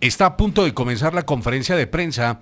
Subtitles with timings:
[0.00, 2.40] Está a punto de comenzar la conferencia de prensa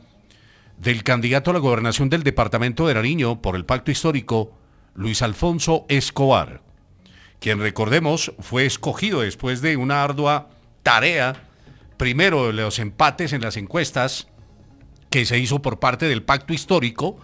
[0.78, 4.52] del candidato a la gobernación del departamento de Nariño por el pacto histórico,
[4.94, 6.62] Luis Alfonso Escobar,
[7.42, 10.50] quien recordemos fue escogido después de una ardua
[10.83, 11.34] tarea,
[11.97, 14.28] primero los empates en las encuestas
[15.10, 17.19] que se hizo por parte del pacto histórico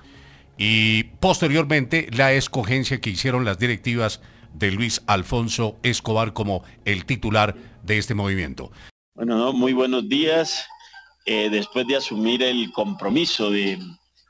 [0.57, 4.21] y posteriormente la escogencia que hicieron las directivas
[4.55, 8.73] de Luis Alfonso Escobar como el titular de este movimiento.
[9.19, 10.65] Bueno, muy buenos días.
[11.27, 13.77] Eh, después de asumir el compromiso de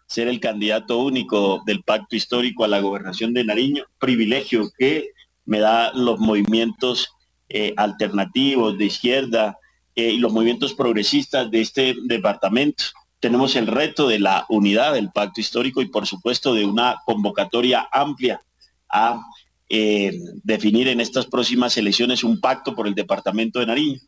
[0.06, 5.10] ser el candidato único del pacto histórico a la gobernación de Nariño, privilegio que
[5.44, 7.10] me da los movimientos
[7.50, 9.58] eh, alternativos de izquierda
[9.94, 12.84] eh, y los movimientos progresistas de este departamento.
[13.20, 17.86] Tenemos el reto de la unidad del pacto histórico y por supuesto de una convocatoria
[17.92, 18.42] amplia
[18.88, 19.20] a
[20.44, 24.00] definir en estas próximas elecciones un pacto por el departamento de Nariño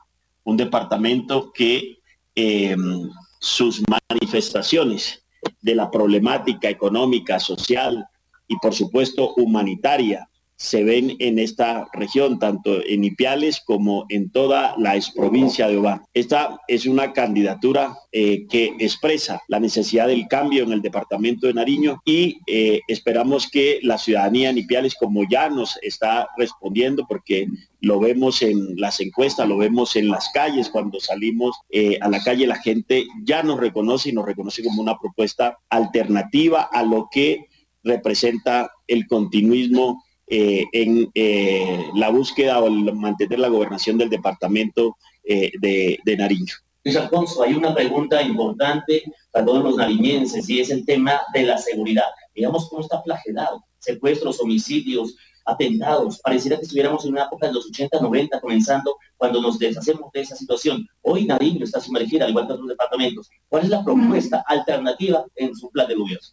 [0.45, 1.99] un departamento que
[2.35, 3.09] em,
[3.41, 5.25] sus manifestaciones
[5.61, 8.07] de la problemática económica, social
[8.49, 10.29] y por supuesto humanitaria
[10.61, 16.03] se ven en esta región, tanto en Ipiales como en toda la exprovincia de Obán.
[16.13, 21.55] Esta es una candidatura eh, que expresa la necesidad del cambio en el departamento de
[21.55, 27.49] Nariño y eh, esperamos que la ciudadanía en Ipiales, como ya nos está respondiendo, porque
[27.81, 32.23] lo vemos en las encuestas, lo vemos en las calles, cuando salimos eh, a la
[32.23, 37.09] calle la gente ya nos reconoce y nos reconoce como una propuesta alternativa a lo
[37.11, 37.47] que
[37.83, 44.97] representa el continuismo eh, en eh, la búsqueda o el mantener la gobernación del departamento
[45.25, 46.55] eh, de, Nariño.
[46.85, 49.03] Luis Alfonso, hay una pregunta importante
[49.33, 52.05] para todos los nariñenses y es el tema de la seguridad.
[52.33, 56.21] Digamos cómo está flagelado, secuestros, homicidios, atentados.
[56.21, 60.21] Pareciera que estuviéramos en una época de los 80, 90, comenzando cuando nos deshacemos de
[60.21, 60.87] esa situación.
[61.03, 63.29] Hoy Nariño está sumergida, al igual que otros departamentos.
[63.49, 66.29] ¿Cuál es la propuesta alternativa en su plan de gobierno?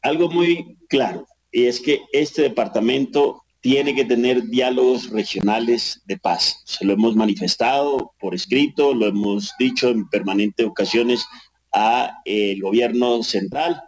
[0.00, 6.62] Algo muy claro y es que este departamento tiene que tener diálogos regionales de paz.
[6.64, 11.26] Se lo hemos manifestado por escrito, lo hemos dicho en permanentes ocasiones
[11.72, 12.12] al
[12.60, 13.80] gobierno central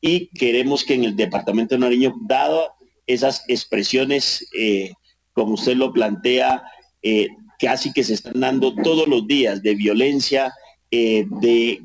[0.00, 2.74] y queremos que en el departamento de Nariño, dado
[3.06, 4.92] esas expresiones, eh,
[5.32, 6.62] como usted lo plantea,
[7.02, 10.52] eh, casi que se están dando todos los días de violencia,
[10.90, 11.82] eh, de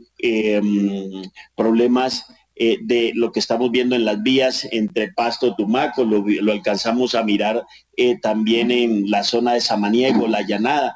[0.63, 1.23] mm,
[1.55, 7.13] problemas eh, de lo que estamos viendo en las vías entre Pasto, Tumaco, lo, alcanzamos
[7.13, 7.65] a mirar
[7.97, 10.95] eh, también en la zona de Samaniego, la Llanada.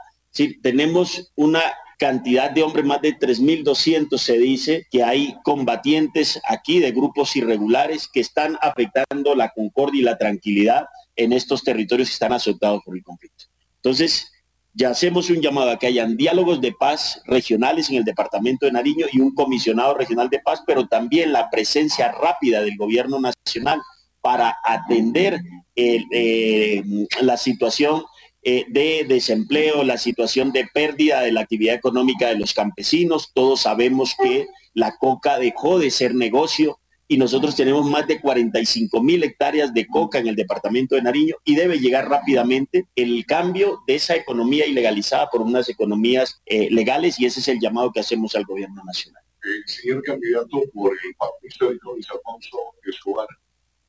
[0.62, 1.62] Tenemos una
[1.98, 8.08] cantidad de hombres, más de 3.200 se dice que hay combatientes aquí de grupos irregulares
[8.08, 10.86] que están afectando la concordia y la tranquilidad
[11.18, 13.46] en estos territorios que están azotados por el conflicto.
[13.76, 14.32] Entonces,
[14.80, 18.72] ya hacemos un llamado a que hayan diálogos de paz regionales en el departamento de
[18.72, 23.82] Nariño y un comisionado regional de paz, pero también la presencia rápida del gobierno nacional
[24.22, 25.42] para atender
[25.76, 26.82] eh,
[27.20, 28.04] la situación
[28.42, 33.32] eh, de desempleo, la situación de pérdida de la actividad económica de los campesinos.
[33.34, 36.80] Todos sabemos que la coca dejó de ser negocio
[37.12, 41.36] y nosotros tenemos más de 45 mil hectáreas de coca en el departamento de Nariño
[41.44, 47.20] y debe llegar rápidamente el cambio de esa economía ilegalizada por unas economías eh, legales
[47.20, 49.24] y ese es el llamado que hacemos al gobierno nacional.
[49.42, 53.28] El señor candidato por el Pacto Histórico Luis Alfonso Escobar,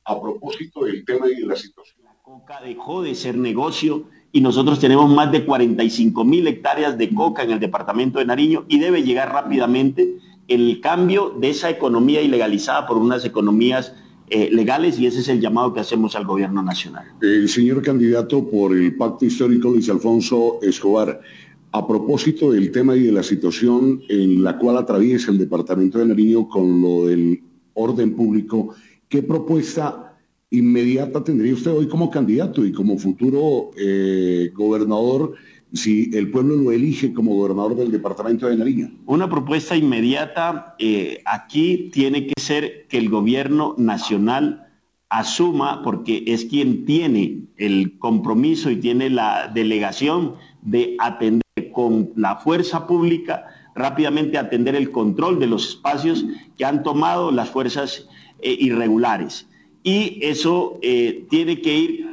[0.05, 2.03] a propósito del tema y de la situación.
[2.03, 7.13] La coca dejó de ser negocio y nosotros tenemos más de 45 mil hectáreas de
[7.13, 10.17] coca en el departamento de Nariño y debe llegar rápidamente
[10.53, 13.93] el cambio de esa economía ilegalizada por unas economías
[14.29, 17.05] eh, legales y ese es el llamado que hacemos al gobierno nacional.
[17.21, 21.21] El señor candidato por el Pacto Histórico Luis Alfonso Escobar,
[21.71, 26.05] a propósito del tema y de la situación en la cual atraviesa el departamento de
[26.07, 27.41] Nariño con lo del
[27.73, 28.75] orden público,
[29.07, 30.17] ¿qué propuesta
[30.49, 35.33] inmediata tendría usted hoy como candidato y como futuro eh, gobernador?
[35.73, 38.91] Si el pueblo lo elige como gobernador del departamento de Nariño?
[39.05, 44.67] Una propuesta inmediata eh, aquí tiene que ser que el gobierno nacional
[45.09, 51.41] asuma, porque es quien tiene el compromiso y tiene la delegación de atender
[51.73, 53.45] con la fuerza pública,
[53.75, 56.25] rápidamente atender el control de los espacios
[56.57, 58.07] que han tomado las fuerzas
[58.41, 59.47] eh, irregulares.
[59.83, 62.11] Y eso eh, tiene que ir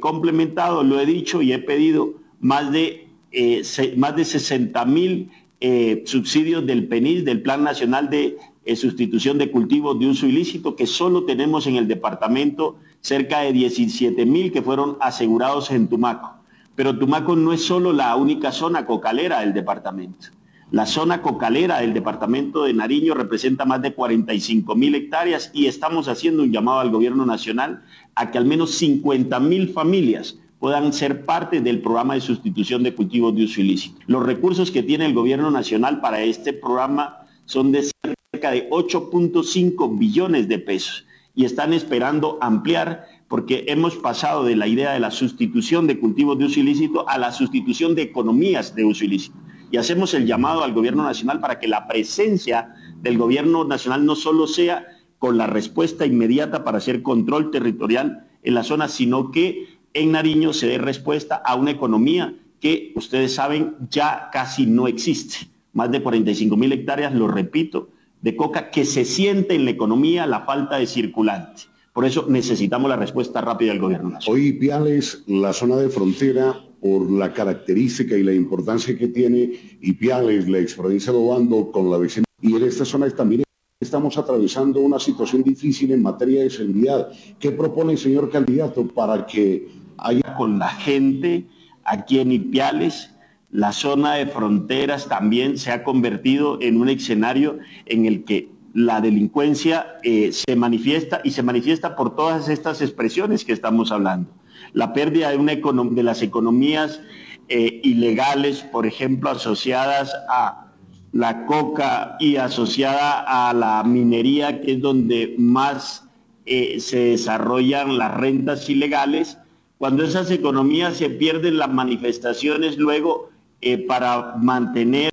[0.00, 5.30] complementado, lo he dicho y he pedido más de, eh, de 60 mil
[5.60, 10.76] eh, subsidios del PENIS, del Plan Nacional de eh, Sustitución de Cultivos de Uso Ilícito,
[10.76, 16.34] que solo tenemos en el departamento cerca de 17 mil que fueron asegurados en Tumaco.
[16.74, 20.28] Pero Tumaco no es solo la única zona cocalera del departamento.
[20.72, 26.08] La zona cocalera del departamento de Nariño representa más de 45 mil hectáreas y estamos
[26.08, 27.84] haciendo un llamado al gobierno nacional
[28.14, 32.94] a que al menos 50 mil familias puedan ser parte del programa de sustitución de
[32.94, 33.98] cultivos de uso ilícito.
[34.06, 37.90] Los recursos que tiene el gobierno nacional para este programa son de
[38.32, 41.04] cerca de 8.5 billones de pesos
[41.34, 46.38] y están esperando ampliar porque hemos pasado de la idea de la sustitución de cultivos
[46.38, 49.36] de uso ilícito a la sustitución de economías de uso ilícito.
[49.72, 54.14] Y hacemos el llamado al gobierno nacional para que la presencia del gobierno nacional no
[54.14, 54.86] solo sea
[55.18, 60.52] con la respuesta inmediata para hacer control territorial en la zona, sino que en Nariño
[60.52, 65.48] se dé respuesta a una economía que ustedes saben ya casi no existe.
[65.72, 67.88] Más de 45 mil hectáreas, lo repito,
[68.20, 71.62] de coca que se siente en la economía la falta de circulante.
[71.92, 74.18] Por eso necesitamos la respuesta rápida del gobierno.
[74.26, 79.92] Hoy Piales, la zona de frontera, por la característica y la importancia que tiene, y
[79.92, 83.42] Piales, la ex provincia de Obando, con la vecina, y en esta zona también
[83.78, 87.10] estamos atravesando una situación difícil en materia de seguridad.
[87.38, 91.46] ¿Qué propone el señor candidato para que allá con la gente
[91.84, 93.10] aquí en Ipiales.
[93.50, 99.00] La zona de fronteras también se ha convertido en un escenario en el que la
[99.00, 104.30] delincuencia eh, se manifiesta y se manifiesta por todas estas expresiones que estamos hablando.
[104.72, 107.00] La pérdida de, una de las economías
[107.48, 110.72] eh, ilegales, por ejemplo, asociadas a
[111.12, 116.08] la coca y asociada a la minería, que es donde más
[116.46, 119.38] eh, se desarrollan las rentas ilegales,
[119.82, 123.30] cuando esas economías se pierden las manifestaciones luego
[123.60, 125.10] eh, para mantener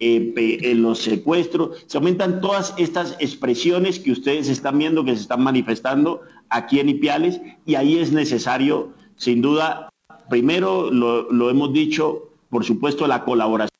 [0.00, 5.40] eh, los secuestros, se aumentan todas estas expresiones que ustedes están viendo que se están
[5.40, 9.88] manifestando aquí en Ipiales y ahí es necesario, sin duda,
[10.28, 13.70] primero lo, hemos dicho, por supuesto, la colaboración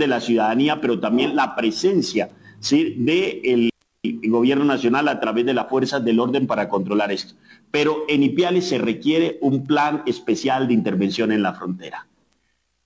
[0.00, 2.30] de la ciudadanía, pero también la presencia
[2.68, 3.70] del
[4.28, 7.34] gobierno nacional a través de las fuerzas del orden para controlar esto
[7.74, 12.06] pero en Ipiales se requiere un plan especial de intervención en la frontera.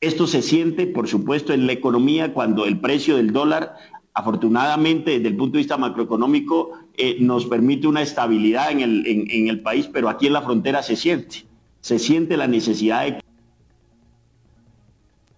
[0.00, 3.74] Esto se siente, por supuesto, en la economía cuando el precio del dólar,
[4.14, 9.90] afortunadamente desde el punto de vista macroeconómico, eh, nos permite una estabilidad en el, país,
[9.92, 11.44] pero aquí en la frontera se siente.
[11.82, 13.20] Se siente la necesidad de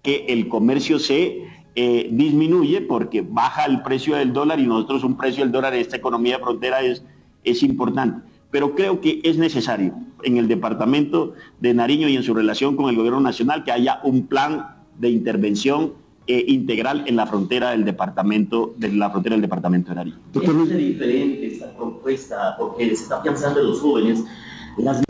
[0.00, 5.16] que el comercio se eh, disminuye porque baja el precio del dólar y nosotros un
[5.16, 7.04] precio del dólar en esta economía de frontera es,
[7.44, 12.34] es importante pero creo que es necesario en el departamento de Nariño y en su
[12.34, 15.94] relación con el gobierno nacional que haya un plan de intervención
[16.26, 20.18] eh, integral en la frontera del departamento, de la frontera del departamento de Nariño.
[20.34, 24.24] Es diferente esta propuesta porque se está pensando en los jóvenes
[24.82, 25.02] las.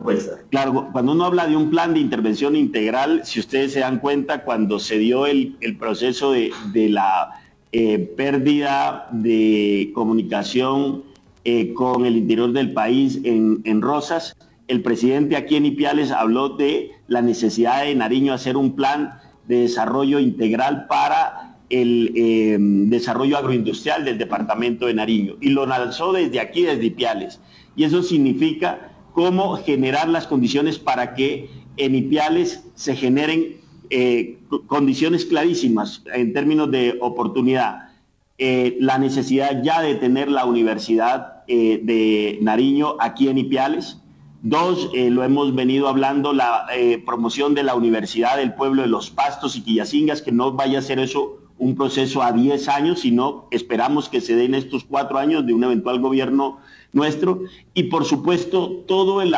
[0.50, 4.44] Claro, cuando uno habla de un plan de intervención integral, si ustedes se dan cuenta,
[4.44, 7.40] cuando se dio el, proceso de, la
[7.72, 11.04] eh, pérdida de comunicación
[11.44, 14.36] eh, con el interior del país en, Rosas.
[14.68, 19.62] El presidente aquí en Ipiales habló de la necesidad de Nariño hacer un plan de
[19.62, 26.40] desarrollo integral para el em, desarrollo agroindustrial del departamento de Nariño y lo lanzó desde
[26.40, 27.40] aquí, desde Ipiales.
[27.74, 28.89] Y eso significa
[29.20, 33.58] cómo generar las condiciones para que en Ipiales se generen
[33.90, 37.90] eh, condiciones clarísimas en términos de oportunidad.
[38.38, 43.98] Eh, la necesidad ya de tener la Universidad eh, de Nariño aquí en Ipiales.
[44.40, 46.66] Dos, lo hemos venido hablando, la
[47.04, 50.82] promoción de la Universidad del Pueblo de los Pastos y Quillacingas, que no vaya a
[50.82, 55.46] ser eso un proceso a 10 años, sino esperamos que se den estos cuatro años
[55.46, 56.58] de un eventual gobierno
[56.92, 57.42] nuestro.
[57.74, 59.36] Y por supuesto, todo el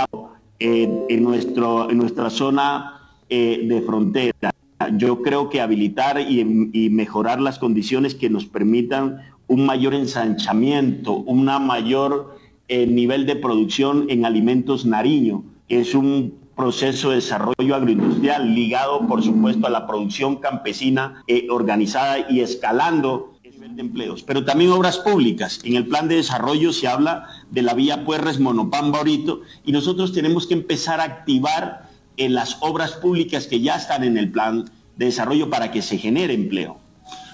[0.58, 3.02] en, en, nuestro, en nuestra zona
[3.34, 4.52] eh, de frontera.
[4.98, 6.44] Yo creo que habilitar y,
[6.90, 12.36] mejorar las condiciones que nos permitan un mayor ensanchamiento, un mayor
[12.68, 19.23] eh, nivel de producción en alimentos nariño, es un proceso de desarrollo agroindustrial ligado, por
[19.23, 24.23] supuesto, a la producción campesina eh, organizada y escalando el nivel de empleos.
[24.23, 25.61] Pero también obras públicas.
[25.64, 30.12] En el plan de desarrollo se habla de la vía Puerres Monopán Baurito y nosotros
[30.12, 34.71] tenemos que empezar a activar en las obras públicas que ya están en el plan
[34.97, 36.78] de desarrollo para que se genere empleo.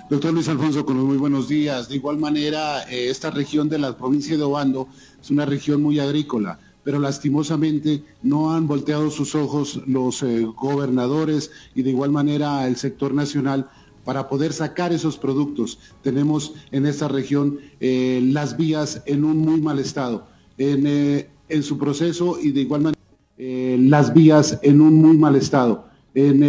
[0.08, 1.88] Doctor Luis Alfonso, con los muy buenos días.
[1.88, 4.88] De igual manera, eh, esta región de la provincia de Obando
[5.20, 11.50] es una región muy agrícola pero lastimosamente no han volteado sus ojos los eh, gobernadores
[11.74, 13.68] y de igual manera el sector nacional
[14.06, 15.78] para poder sacar esos productos.
[16.02, 21.62] Tenemos en esta región eh, las vías en un muy mal estado, en, eh, en,
[21.62, 22.98] su proceso y de igual manera
[23.36, 25.88] las vías en un muy mal estado.
[26.14, 26.42] En,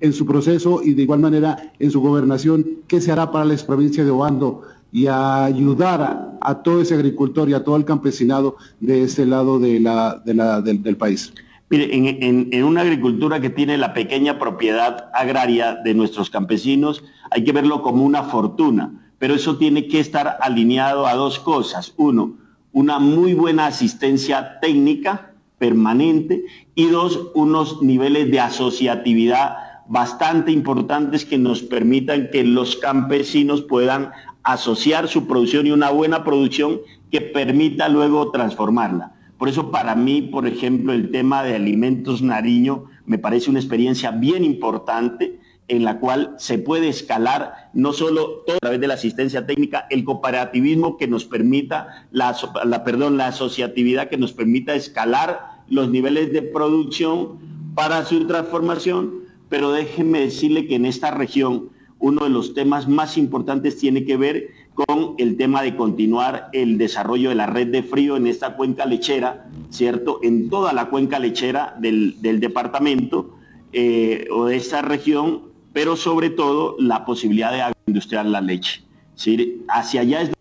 [0.00, 3.56] en, su proceso y de igual manera en su gobernación, ¿qué se hará para la
[3.58, 6.25] provincia de Obando y ayudar a,
[6.62, 10.20] todo ese agricultor y a todo el campesinado de este lado de la,
[10.62, 11.32] del, país.
[11.68, 17.52] Mire, en, una agricultura que tiene la pequeña propiedad agraria de nuestros campesinos, hay que
[17.52, 21.94] verlo como una fortuna, pero eso tiene que estar alineado a dos cosas.
[21.96, 22.36] Uno,
[22.72, 29.56] una muy buena asistencia técnica permanente y dos, unos niveles de asociatividad
[29.88, 34.10] bastante importantes que nos permitan que los campesinos puedan
[34.46, 39.12] asociar su producción y una buena producción que permita luego transformarla.
[39.38, 44.12] Por eso para mí, por ejemplo, el tema de alimentos Nariño me parece una experiencia
[44.12, 49.46] bien importante en la cual se puede escalar no solo a través de la asistencia
[49.46, 52.36] técnica, el cooperativismo que nos permita, la,
[52.84, 57.40] perdón, la asociatividad que nos permita escalar los niveles de producción
[57.74, 63.16] para su transformación, pero déjenme decirle que en esta región uno de los temas más
[63.16, 67.82] importantes tiene que ver con el tema de continuar el desarrollo de la red de
[67.82, 70.20] frío en esta cuenca lechera, ¿cierto?
[70.22, 73.34] En toda la cuenca lechera del, departamento
[73.72, 78.82] eh, o de esta región, pero sobre todo la posibilidad de agroindustrial la leche.
[79.14, 79.62] ¿sí?
[79.68, 80.32] Hacia allá es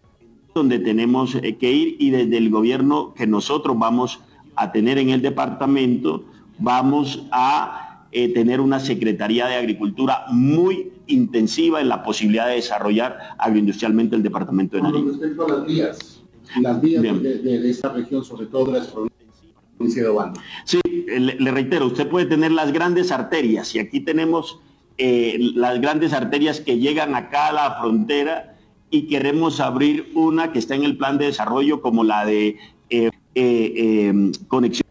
[0.53, 4.19] donde tenemos eh, que ir y desde el gobierno que nosotros vamos
[4.55, 6.25] a tener en el departamento,
[6.59, 13.17] vamos a eh, tener una Secretaría de Agricultura muy intensiva en la posibilidad de desarrollar
[13.38, 15.12] agroindustrialmente el departamento de Nariño.
[15.12, 16.24] respecto a las vías,
[16.62, 20.39] las vías de, esta región, sobre todo de las provincias de Obando.
[20.65, 24.59] Sí, le, reitero, usted puede tener las grandes arterias y aquí tenemos
[24.97, 28.55] eh, las grandes arterias que llegan acá a la frontera
[28.89, 32.57] y queremos abrir una que está en el plan de desarrollo como la de
[32.89, 34.85] eh, eh, conexiones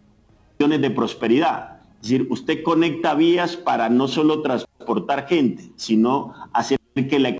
[0.59, 1.74] de prosperidad
[2.04, 7.38] es decir, usted conecta vías para no solo transportar gente, sino hacer que la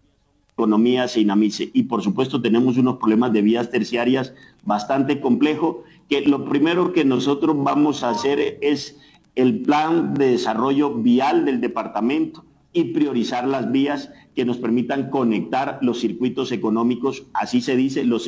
[0.57, 1.69] economía se dinamice.
[1.75, 5.77] Y por supuesto tenemos unos problemas de vías terciarias bastante complejos,
[6.09, 8.99] que lo primero que nosotros vamos a hacer es
[9.35, 15.79] el plan de desarrollo vial del departamento y priorizar las vías que nos permitan conectar
[15.83, 18.27] los circuitos económicos, así se dice, los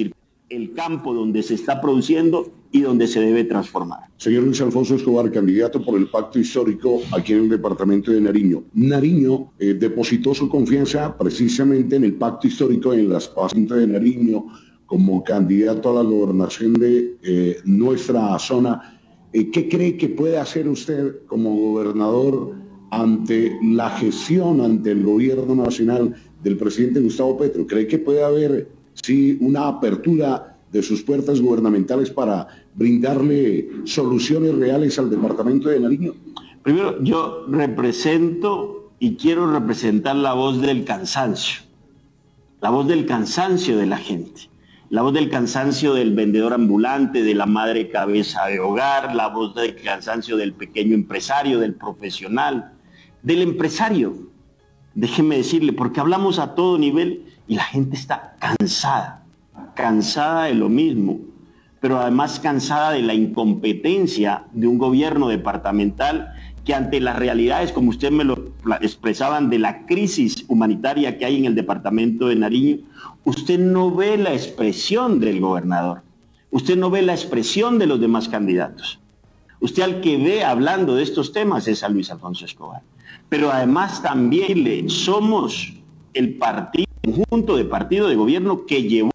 [0.48, 4.00] el campo donde se está produciendo y donde se debe transformar.
[4.18, 8.64] Señor Luis Alfonso Escobar, candidato por el pacto histórico aquí en el departamento de Nariño.
[8.74, 14.46] Nariño eh, depositó su confianza precisamente en el pacto histórico en las pacientes de Nariño
[14.84, 19.00] como candidato a la gobernación de eh, nuestra zona.
[19.32, 22.56] Eh, ¿Qué cree que puede hacer usted como gobernador
[22.90, 27.66] ante la gestión, ante el gobierno nacional del presidente Gustavo Petro?
[27.66, 34.98] ¿Cree que puede haber sí, una apertura de sus puertas gubernamentales para brindarle soluciones reales
[34.98, 36.14] al departamento de Nariño?
[36.62, 41.62] Primero, yo represento y quiero representar la voz del cansancio,
[42.60, 44.48] la voz del cansancio de la gente,
[44.88, 49.54] la voz del cansancio del vendedor ambulante, de la madre cabeza de hogar, la voz
[49.54, 52.72] del cansancio del pequeño empresario, del profesional,
[53.22, 54.14] del empresario,
[54.94, 59.24] déjeme decirle, porque hablamos a todo nivel y la gente está cansada,
[59.74, 61.20] cansada de lo mismo,
[61.86, 66.32] pero además cansada de la incompetencia de un gobierno departamental
[66.64, 68.50] que ante las realidades, como usted me lo
[68.80, 72.78] expresaban, de la crisis humanitaria que hay en el departamento de Nariño,
[73.22, 76.02] usted no ve la expresión del gobernador,
[76.50, 78.98] usted no ve la expresión de los demás candidatos.
[79.60, 82.82] Usted al que ve hablando de estos temas es a Luis Alfonso Escobar.
[83.28, 85.72] Pero además también somos
[86.14, 89.12] el partido, conjunto de partido de gobierno que llevó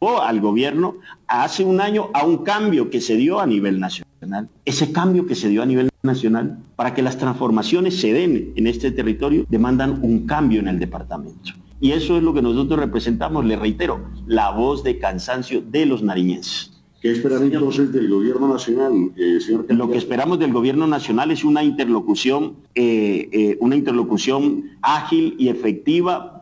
[0.00, 4.48] al gobierno hace un año a un cambio que se dio a nivel nacional.
[4.64, 8.66] Ese cambio que se dio a nivel nacional para que las transformaciones se den en
[8.66, 11.52] este territorio demandan un cambio en el departamento.
[11.80, 16.02] Y eso es lo que nosotros representamos, le reitero, la voz de cansancio de los
[16.02, 16.72] nariñenses.
[17.02, 19.66] ¿Qué esperan entonces del gobierno nacional, eh, señor?
[19.68, 25.48] Lo que esperamos del gobierno nacional es una interlocución, eh, eh, una interlocución ágil y
[25.48, 26.35] efectiva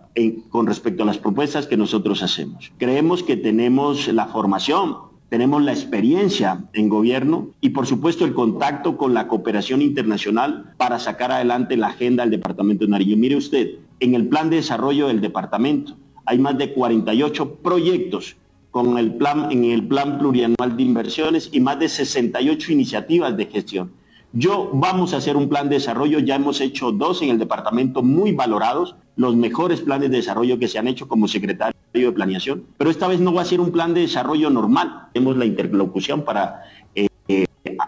[0.51, 2.73] con respecto a las propuestas que nosotros hacemos.
[2.79, 4.97] Creemos que tenemos la formación,
[5.29, 11.01] tenemos la experiencia en gobierno y por supuesto el contacto con la cooperación internacional para
[11.01, 13.17] sacar adelante la agenda del Departamento de Nariño.
[13.17, 18.37] Mire usted, en el plan de desarrollo del departamento hay más de 48 proyectos
[18.71, 23.47] con el plan, en el plan plurianual de inversiones y más de 68 iniciativas de
[23.47, 23.93] gestión.
[24.37, 28.03] Yo vamos a hacer un plan de desarrollo, ya hemos hecho dos en el departamento
[28.03, 32.65] muy valorados, los mejores planes de desarrollo que se han hecho como secretario de planeación,
[32.77, 35.07] pero esta vez no va a ser un plan de desarrollo normal.
[35.13, 36.65] Tenemos la interlocución para
[36.97, 37.07] eh,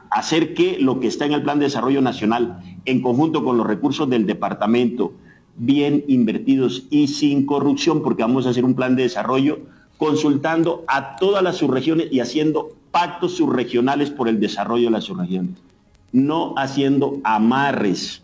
[0.09, 3.67] hacer que lo que está en el plan de desarrollo nacional, en conjunto con los
[3.67, 5.15] recursos del departamento,
[5.57, 9.59] bien invertidos y sin corrupción, porque vamos a hacer un plan de desarrollo
[9.99, 15.67] consultando a todas las subregiones y haciendo pactos subregionales por el desarrollo de las subregiones
[16.13, 18.23] no haciendo amarres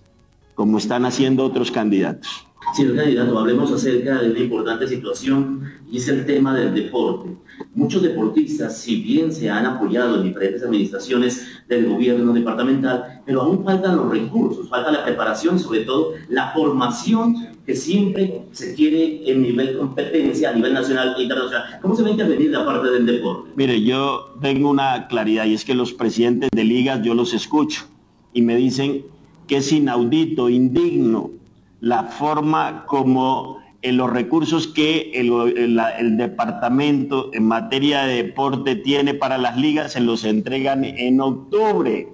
[0.54, 2.46] como están haciendo otros candidatos.
[2.74, 7.28] Señor candidato, hablemos acerca de una importante situación y es el tema del deporte.
[7.74, 13.62] Muchos deportistas, si bien se han apoyado en diferentes administraciones del gobierno departamental, pero aún
[13.62, 19.42] faltan los recursos, falta la preparación, sobre todo la formación que siempre se quiere en
[19.42, 21.78] nivel competencia a nivel nacional e internacional.
[21.82, 23.50] ¿Cómo se va a intervenir la parte del deporte?
[23.54, 27.84] Mire, yo tengo una claridad y es que los presidentes de ligas yo los escucho
[28.32, 29.04] y me dicen
[29.46, 31.41] que es inaudito, indigno
[31.82, 39.36] la forma como en los recursos que el, departamento en materia de deporte tiene para
[39.36, 42.08] las ligas se los entregan en octubre,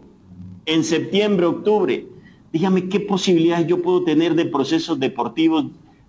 [0.64, 2.06] en septiembre, octubre.
[2.50, 5.66] Dígame qué posibilidades yo puedo tener de procesos deportivos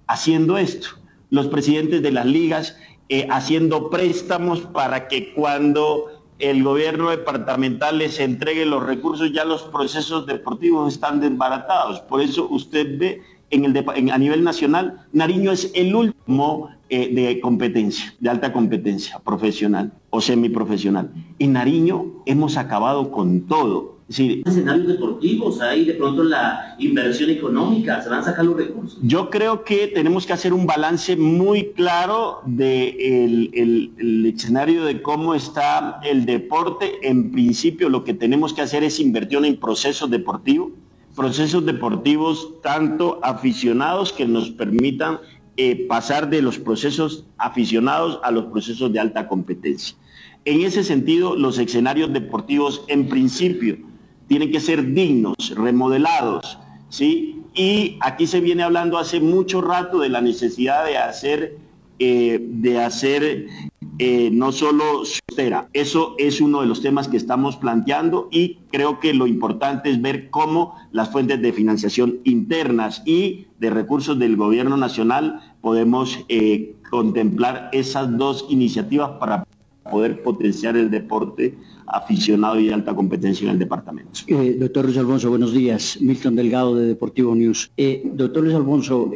[0.08, 0.88] haciendo esto.
[1.30, 2.78] Los presidentes de las ligas
[3.10, 6.06] eh, haciendo préstamos para que cuando
[6.40, 12.00] el gobierno departamental les entregue los recursos, ya los procesos deportivos están desbaratados.
[12.00, 17.40] Por eso usted ve en el a nivel nacional, Nariño es el último eh, de
[17.40, 21.12] competencia, de alta competencia profesional o semiprofesional.
[21.38, 24.00] En Nariño hemos acabado con todo.
[24.10, 28.58] Es decir, escenarios deportivos, ahí de pronto la inversión económica, se van a sacar los
[28.58, 28.98] recursos.
[29.04, 35.04] Yo creo que tenemos que hacer un balance muy claro del de el, escenario de
[35.04, 37.08] cómo está el deporte.
[37.08, 40.72] En principio lo que tenemos que hacer es invertir en procesos deportivos
[41.20, 45.20] procesos deportivos tanto aficionados que nos permitan
[45.58, 49.98] eh, pasar de los procesos aficionados a los procesos de alta competencia.
[50.46, 53.78] En ese sentido, los escenarios deportivos en principio
[54.30, 57.42] tienen que ser dignos, remodelados, ¿sí?
[57.54, 61.58] Y aquí se viene hablando hace mucho rato de la necesidad de hacer,
[62.00, 63.48] eh, de hacer
[64.02, 65.68] eh, no solo sustera.
[65.74, 70.02] Eso es uno de los temas que estamos planteando y creo que lo importante es
[70.02, 76.76] ver cómo las fuentes de financiación internas y de recursos del gobierno nacional podemos eh,
[76.90, 79.46] contemplar esas dos iniciativas para
[79.92, 84.22] poder potenciar el deporte aficionado y de alta competencia en el departamento.
[84.28, 85.98] Eh, doctor Luis Alfonso, buenos días.
[86.00, 87.70] Milton Delgado de Deportivo News.
[88.14, 89.12] doctor Luis Alfonso,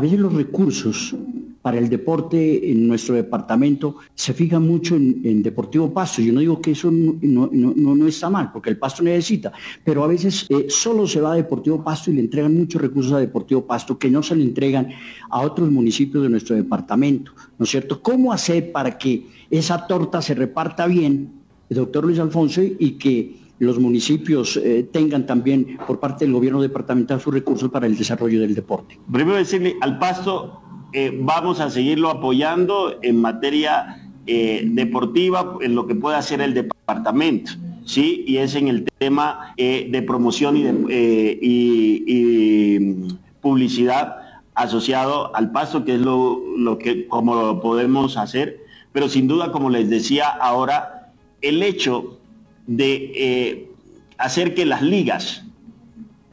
[0.00, 1.14] veces los recursos
[1.62, 6.22] para el deporte en nuestro departamento se fija mucho en, Deportivo Pasto.
[6.22, 9.52] Yo no digo que eso no, está mal, porque el Pasto necesita,
[9.84, 13.12] pero a veces eh, solo se va a Deportivo Pasto y le entregan muchos recursos
[13.12, 14.88] a Deportivo Pasto que no se le entregan
[15.30, 18.02] a otros municipios de nuestro departamento, ¿no es cierto?
[18.02, 21.32] ¿Cómo hacer para que esa torta se reparta bien,
[21.68, 27.20] doctor Luis Alfonso, y que los municipios eh, tengan también por parte del gobierno departamental
[27.20, 28.98] sus recursos para el desarrollo del deporte?
[29.10, 35.86] Primero decirle, al Pasto eh, vamos a seguirlo apoyando en materia eh, deportiva, en lo
[35.86, 37.52] que pueda hacer el departamento.
[37.84, 38.24] ¿sí?
[38.26, 40.66] Y es en el tema eh, de promoción y,
[41.40, 44.16] y, publicidad
[44.54, 48.58] asociado al pasto, que es lo, lo que como lo podemos hacer,
[48.92, 52.18] pero sin duda, como les decía ahora, el hecho
[52.66, 53.68] de
[54.18, 55.44] hacer que las ligas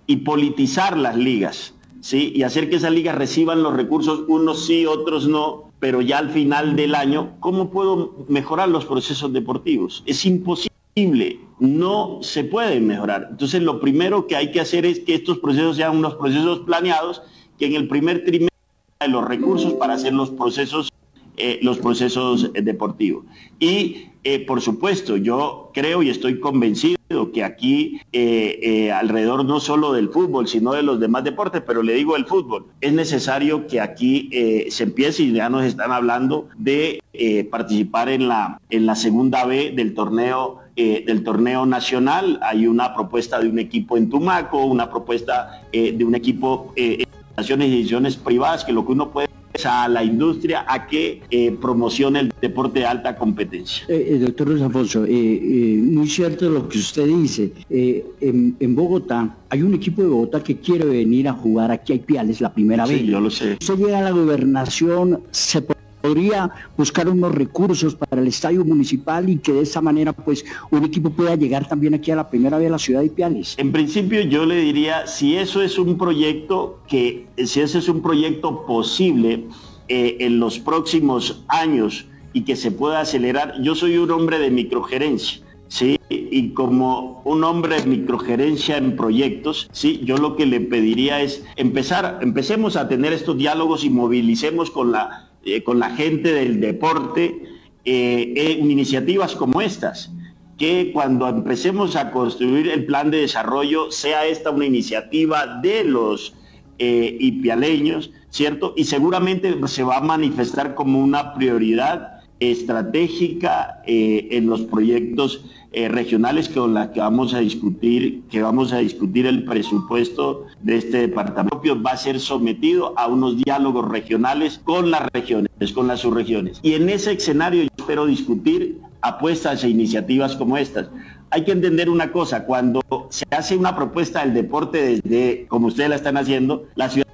[0.07, 1.74] y politizar las ligas,
[2.05, 2.31] ¿sí?
[2.35, 6.29] Y hacer que esas ligas reciban los recursos, unos sí, otros no, pero ya al
[6.29, 10.03] final del año, ¿cómo puedo mejorar los procesos deportivos?
[10.05, 13.29] Es imposible, no se pueden mejorar.
[13.31, 17.23] Entonces, lo primero que hay que hacer es que estos procesos sean unos procesos planeados,
[17.57, 18.59] que en el primer trimestre
[18.99, 20.89] de los recursos para hacer los procesos
[21.37, 23.25] eh, los procesos deportivos.
[23.59, 26.97] Y eh, por supuesto, yo creo y estoy convencido
[27.31, 31.93] que aquí eh, alrededor no solo del fútbol, sino de los demás deportes, pero le
[31.93, 34.31] digo el fútbol, es necesario que aquí
[34.69, 37.03] se empiece y ya nos están hablando de
[37.51, 42.39] participar en la, en la segunda B del torneo del torneo nacional.
[42.41, 47.05] Hay una propuesta de un equipo en Tumaco, una propuesta de un equipo en
[47.37, 51.51] naciones y ediciones privadas, que lo que uno puede a la industria a que eh,
[51.61, 53.85] promocione el deporte de alta competencia.
[53.87, 57.53] Eh, eh doctor Luis Alfonso, eh, muy cierto lo que usted dice.
[57.69, 61.95] En, en, Bogotá hay un equipo de Bogotá que quiere venir a jugar aquí a
[61.95, 62.99] Ipiales la primera vez.
[62.99, 63.57] Sí, yo lo sé.
[63.61, 65.61] Usted llega a la gobernación, se
[66.05, 70.83] podría buscar unos recursos para el estadio municipal y que de esa manera pues un
[70.83, 73.55] equipo pueda llegar también aquí a la primera vez a la ciudad de Ipiales.
[73.57, 78.01] En principio yo le diría, si eso es un proyecto que, si ese es un
[78.01, 79.45] proyecto posible
[79.87, 84.51] eh, en los próximos años y que se pueda acelerar, yo soy un hombre de
[84.51, 85.41] microgerencia.
[85.67, 91.21] Sí, y como un hombre de microgerencia en proyectos, sí, yo lo que le pediría
[91.21, 96.33] es empezar, empecemos a tener estos diálogos y movilicemos con la eh, con la gente
[96.33, 97.43] del deporte
[97.85, 100.11] eh, en iniciativas como estas,
[100.57, 106.33] que cuando empecemos a construir el plan de desarrollo sea esta una iniciativa de los
[106.79, 108.73] eh, ipialeños, ¿cierto?
[108.75, 115.45] Y seguramente se va a manifestar como una prioridad estratégica en los proyectos
[115.77, 120.77] eh, regionales con las que vamos a discutir, que vamos a discutir el presupuesto de
[120.77, 125.99] este departamento va a ser sometido a unos diálogos regionales con las regiones, con las
[125.99, 126.61] subregiones.
[126.61, 130.87] Y en ese escenario yo espero discutir apuestas e iniciativas como estas.
[131.29, 135.89] Hay que entender una cosa, cuando se hace una propuesta del deporte desde, como ustedes
[135.89, 137.05] la están haciendo, la ciudad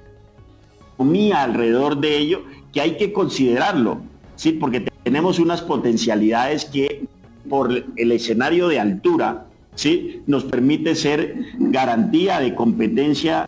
[1.34, 4.02] alrededor de ello, que hay que considerarlo,
[4.36, 4.52] ¿sí?
[4.52, 7.04] porque tenemos unas potencialidades que
[7.46, 9.44] por el escenario de altura,
[9.74, 10.22] ¿sí?
[10.26, 13.46] nos permite ser garantía de competencia,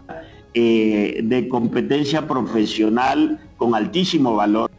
[0.53, 4.71] eh, de competencia profesional con altísimo valor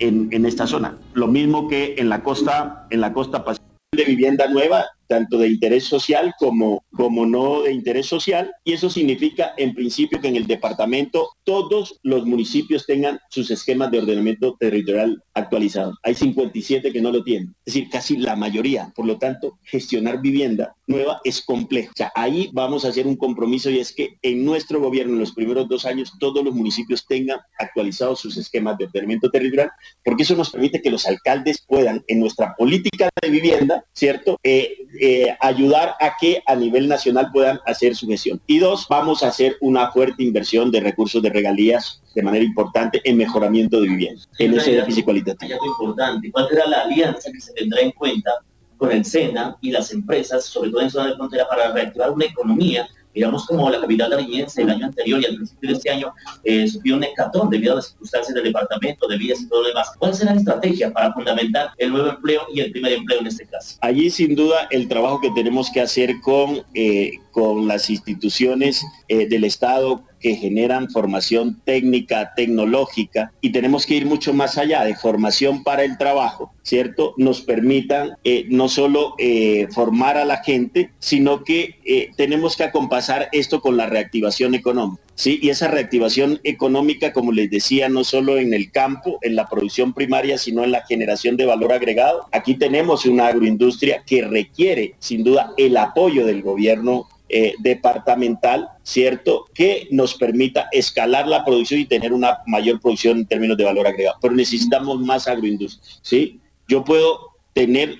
[0.00, 0.98] en, en, esta zona.
[1.14, 3.44] Lo mismo que en la costa, en la costa
[3.92, 8.52] de vivienda nueva tanto de interés social como, como no de interés social.
[8.64, 13.90] Y eso significa, en principio, que en el departamento todos los municipios tengan sus esquemas
[13.90, 15.96] de ordenamiento territorial actualizados.
[16.02, 18.92] Hay 57 que no lo tienen, es decir, casi la mayoría.
[18.94, 21.90] Por lo tanto, gestionar vivienda nueva es complejo.
[21.90, 25.20] O sea, ahí vamos a hacer un compromiso y es que en nuestro gobierno, en
[25.20, 29.70] los primeros dos años, todos los municipios tengan actualizados sus esquemas de ordenamiento territorial,
[30.04, 34.38] porque eso nos permite que los alcaldes puedan, en nuestra política de vivienda, ¿cierto?
[34.42, 38.40] Eh, eh, ayudar a que a nivel nacional puedan hacer su gestión.
[38.46, 43.00] Y dos, vamos a hacer una fuerte inversión de recursos de regalías de manera importante
[43.04, 45.52] en mejoramiento de vivienda, en ese déficit cualitativo.
[45.52, 46.30] Hay importante.
[46.32, 48.30] ¿Cuál será la alianza que se tendrá en cuenta
[48.76, 52.24] con el SENA y las empresas, sobre todo en zona de frontera, para reactivar una
[52.24, 56.12] economía Miramos como la capital nariñense el año anterior y al principio de este año
[56.44, 59.68] eh, sufrió un hecatón debido a las circunstancias del departamento, de vías y todo lo
[59.68, 59.90] demás.
[59.98, 63.46] ¿Cuál será la estrategia para fundamentar el nuevo empleo y el primer empleo en este
[63.46, 63.78] caso?
[63.80, 69.28] Allí sin duda el trabajo que tenemos que hacer con, eh, con las instituciones eh,
[69.28, 74.96] del Estado, que generan formación técnica, tecnológica, y tenemos que ir mucho más allá de
[74.96, 77.12] formación para el trabajo, ¿cierto?
[77.18, 81.74] Nos permitan eh, no solo eh, formar a la gente, sino que
[82.16, 85.02] tenemos que acompasar esto con la reactivación económica.
[85.14, 85.38] ¿sí?
[85.42, 89.92] Y esa reactivación económica, como les decía, no solo en el campo, en la producción
[89.92, 92.26] primaria, sino en la generación de valor agregado.
[92.32, 99.46] Aquí tenemos una agroindustria que requiere, sin duda, el apoyo del gobierno eh, departamental, ¿cierto?
[99.52, 103.86] Que nos permita escalar la producción y tener una mayor producción en términos de valor
[103.86, 104.18] agregado.
[104.22, 106.40] Pero necesitamos más agroindustria, ¿sí?
[106.68, 107.96] Yo puedo tener,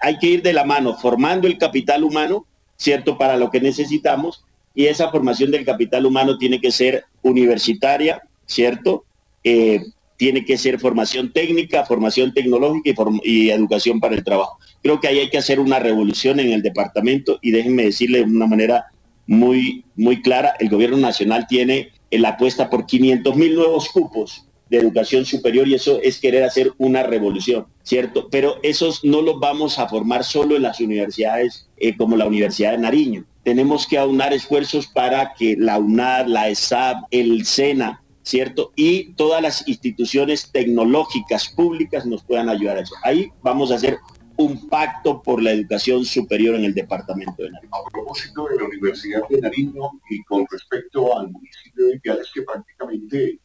[0.00, 3.18] hay que ir de la mano formando el capital humano, ¿cierto?
[3.18, 4.44] Para lo que necesitamos.
[4.74, 9.04] Y esa formación del capital humano tiene que ser universitaria, ¿cierto?
[9.42, 9.80] Eh,
[10.16, 12.92] tiene que ser formación técnica, formación tecnológica
[13.24, 14.58] y, educación para el trabajo.
[14.82, 18.24] Creo que ahí hay que hacer una revolución en el departamento y déjenme decirle de
[18.24, 18.86] una manera
[19.26, 24.78] muy, muy clara, el gobierno nacional tiene la apuesta por 500 mil nuevos cupos de
[24.78, 28.28] educación superior y eso es querer hacer una revolución, ¿cierto?
[28.30, 32.72] Pero esos no los vamos a formar solo en las universidades eh, como la Universidad
[32.72, 33.24] de Nariño.
[33.42, 38.70] Tenemos que aunar esfuerzos para que la UNAD, la ESAP, el SENA, ¿cierto?
[38.76, 42.94] Y todas las instituciones tecnológicas públicas nos puedan ayudar a eso.
[43.02, 43.98] Ahí vamos a hacer
[44.40, 47.74] un pacto por la educación superior en el departamento de Nariño.
[47.74, 52.42] A propósito de la Universidad de Nariño y con respecto al municipio de Ipiales, que
[52.42, 53.38] prácticamente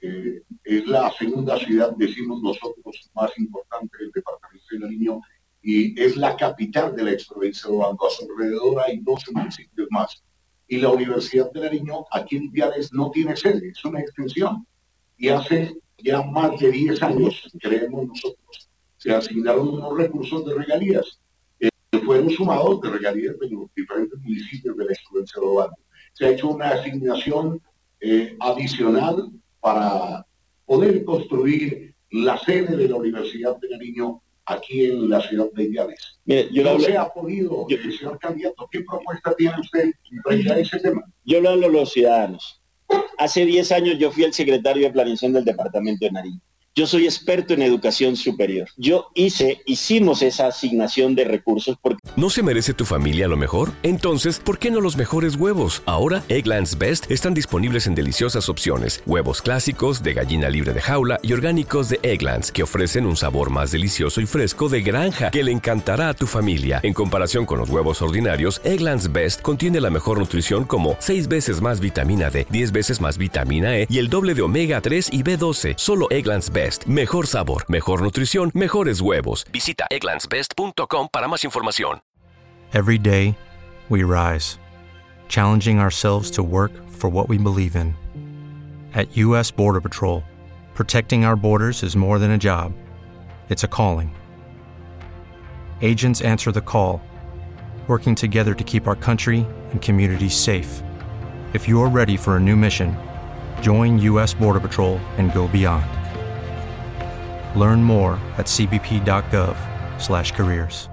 [0.00, 5.20] eh, es la segunda ciudad, decimos nosotros, más importante del departamento de Nariño
[5.60, 8.06] y es la capital de la ex provincia de Obando.
[8.06, 10.22] A su alrededor hay 12 municipios más.
[10.68, 14.66] Y la Universidad de Nariño, aquí en Ipiales, no tiene sede, es una extensión.
[15.16, 18.67] Y hace ya más de 10 años, creemos nosotros,
[18.98, 21.18] se asignaron unos recursos de regalías
[21.58, 25.68] que fueron sumados de regalías de los diferentes municipios de la experiencia de
[26.12, 27.62] Se ha hecho una asignación
[28.00, 29.30] eh, adicional
[29.60, 30.26] para
[30.66, 36.18] poder construir la sede de la Universidad de Nariño aquí en la ciudad de Ipiales.
[36.24, 39.90] yo no se ha podido, yo, eh, señor candidato, ¿qué propuesta tiene usted
[40.24, 41.02] frente a ese tema?
[41.24, 42.60] Yo lo hablo a los ciudadanos.
[43.18, 46.40] Hace 10 años yo fui el secretario de Planeación del Departamento de Nariño.
[46.78, 48.68] Yo soy experto en educación superior.
[48.76, 51.98] Yo hice, hicimos esa asignación de recursos porque...
[52.14, 53.72] ¿No se merece tu familia lo mejor?
[53.82, 55.82] Entonces, ¿por qué no los mejores huevos?
[55.86, 59.02] Ahora, Egglands Best están disponibles en deliciosas opciones.
[59.06, 63.50] Huevos clásicos, de gallina libre de jaula y orgánicos de Egglands, que ofrecen un sabor
[63.50, 66.78] más delicioso y fresco de granja que le encantará a tu familia.
[66.84, 71.60] En comparación con los huevos ordinarios, Egglands Best contiene la mejor nutrición como 6 veces
[71.60, 75.24] más vitamina D, 10 veces más vitamina E y el doble de omega 3 y
[75.24, 75.74] B12.
[75.76, 79.44] Solo Egglands Best Mejor sabor, mejor nutrición, mejores huevos.
[79.52, 82.00] Visita egglandsbest.com para más información.
[82.74, 83.34] Every day,
[83.88, 84.58] we rise,
[85.26, 87.94] challenging ourselves to work for what we believe in.
[88.92, 89.50] At U.S.
[89.50, 90.22] Border Patrol,
[90.74, 92.74] protecting our borders is more than a job,
[93.48, 94.14] it's a calling.
[95.80, 97.00] Agents answer the call,
[97.86, 100.82] working together to keep our country and communities safe.
[101.54, 102.94] If you're ready for a new mission,
[103.62, 104.34] join U.S.
[104.34, 105.86] Border Patrol and go beyond.
[107.56, 110.90] Learn more at cbp.gov/careers.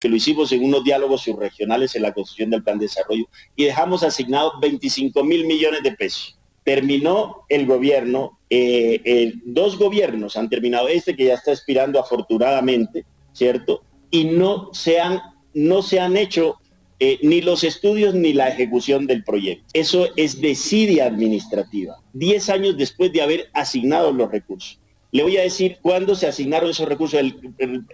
[0.00, 3.64] Que lo hicimos en unos diálogos subregionales en la construcción del plan de desarrollo y
[3.64, 6.38] dejamos asignados 25 mil millones de pesos.
[6.64, 13.84] Terminó el gobierno, eh, dos gobiernos han terminado, este que ya está expirando afortunadamente, ¿cierto?
[14.10, 15.20] Y no se han,
[15.54, 16.58] no se han hecho
[17.04, 19.64] eh, ni los estudios ni la ejecución del proyecto.
[19.72, 24.78] Eso es desidia administrativa, Diez años después de haber asignado los recursos.
[25.12, 27.20] Le voy a decir cuándo se asignaron esos recursos.
[27.20, 27.36] El,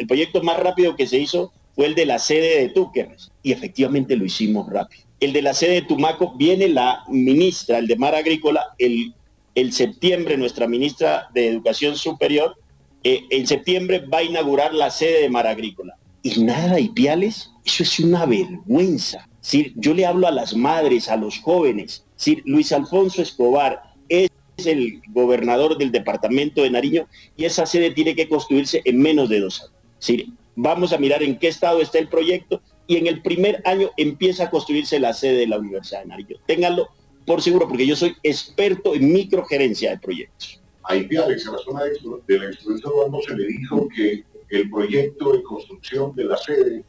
[0.07, 4.16] proyecto más rápido que se hizo fue el de la sede de Túquerres y efectivamente
[4.16, 5.02] lo hicimos rápido.
[5.20, 9.12] El de la sede de Tumaco viene la ministra, el de Mar Agrícola, el,
[9.57, 12.57] el septiembre, nuestra ministra de Educación Superior,
[13.02, 15.96] eh, en septiembre va a inaugurar la sede de Mar Agrícola.
[16.22, 19.28] Y nada, y piales, eso es una vergüenza.
[19.76, 22.04] yo le hablo a las madres, a los jóvenes.
[22.44, 24.28] Luis Alfonso Escobar es
[24.66, 29.40] el gobernador del departamento de Nariño y esa sede tiene que construirse en menos de
[29.40, 30.27] dos años.
[30.57, 34.44] vamos a mirar en qué estado está el proyecto y en el primer año empieza
[34.44, 36.37] a construirse la sede de la Universidad de Nariño.
[36.47, 36.88] Ténganlo
[37.27, 40.61] por seguro porque yo soy experto en microgerencia de proyectos.
[40.85, 44.71] A Ipiales, en la zona de, de la experiencia de se le dijo que el
[44.71, 46.85] proyecto de construcción de la sede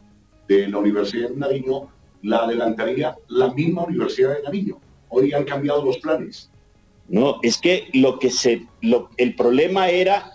[0.48, 1.90] de la Universidad de Nariño
[2.22, 4.80] la adelantaría la misma Universidad de Nariño.
[5.10, 6.50] Hoy han cambiado los planes.
[7.10, 8.68] No, es que lo que se,
[9.18, 10.32] el problema era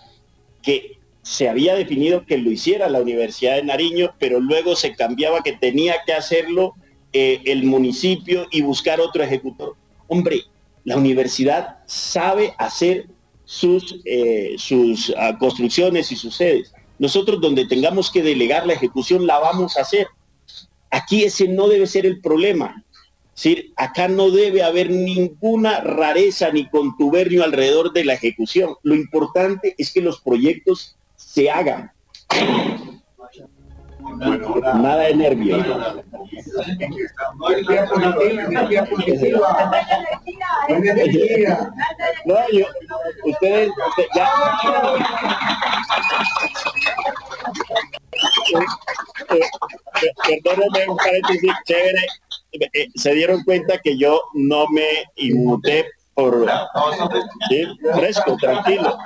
[0.61, 5.41] que se había definido que lo hiciera la Universidad de Nariño, pero luego se cambiaba
[5.41, 6.75] que tenía que hacerlo
[7.13, 9.75] eh, el municipio y buscar otro ejecutor.
[10.07, 10.41] Hombre,
[10.83, 13.07] la universidad sabe hacer
[13.45, 16.73] sus, eh, sus ah, construcciones y sus sedes.
[16.99, 20.07] Nosotros donde tengamos que delegar la ejecución la vamos a hacer.
[20.91, 22.84] Aquí ese no debe ser el problema
[23.75, 28.75] acá no debe haber ninguna rareza ni contubernio alrededor de la ejecución.
[28.83, 31.91] Lo importante es que los proyectos se hagan.
[34.75, 35.57] Nada de nervio.
[42.25, 42.65] No, yo,
[43.25, 43.71] ustedes
[44.15, 44.29] ya.
[49.31, 49.39] Eh,
[50.29, 52.07] eh, perdónenme un paréntesis chévere
[52.73, 56.47] eh, se dieron cuenta que yo no me inmuté por
[57.93, 58.97] fresco, tranquilo.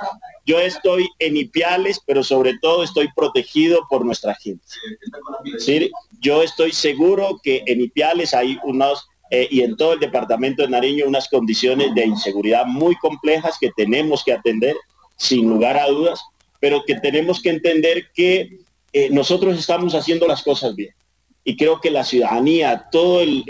[0.46, 4.64] Yo estoy en Ipiales, pero sobre todo estoy protegido por nuestra gente.
[6.20, 10.68] Yo estoy seguro que en Ipiales hay unos eh, y en todo el departamento de
[10.68, 14.76] Nariño unas condiciones de inseguridad muy complejas que tenemos que atender,
[15.16, 16.20] sin lugar a dudas,
[16.58, 18.58] pero que tenemos que entender que
[18.92, 20.92] eh, nosotros estamos haciendo las cosas bien.
[21.44, 23.44] Y creo que la ciudadanía, todo el,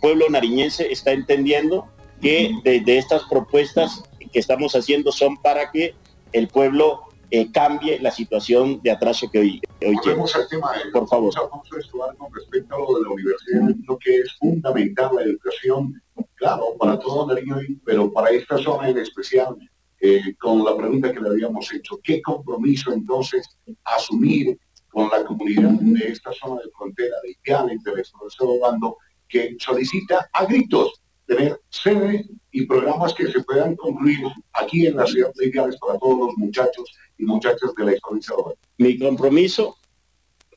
[0.00, 1.88] pueblo nariñense está entendiendo
[2.20, 4.02] que de estas propuestas
[4.32, 5.94] que estamos haciendo son para que
[6.32, 9.96] el pueblo eh, cambie la situación de atraso que hoy, hoy
[10.34, 11.34] al tema por favor.
[11.34, 15.22] Vamos a estudiar con respecto a lo de la universidad, lo que es fundamental la
[15.24, 16.02] educación,
[16.36, 19.56] claro, para todo Nariño, pero para esta zona en especial,
[20.00, 23.46] eh, con la pregunta que le habíamos hecho, ¿qué compromiso entonces
[23.84, 24.58] asumir
[24.98, 28.96] con la comunidad de esta zona de frontera de Ipiales, del de Bando,
[29.28, 34.18] que solicita a gritos tener sede y programas que se puedan concluir
[34.54, 38.34] aquí en la ciudad de Ipiales para todos los muchachos y muchachas de la provincia
[38.78, 39.76] Mi compromiso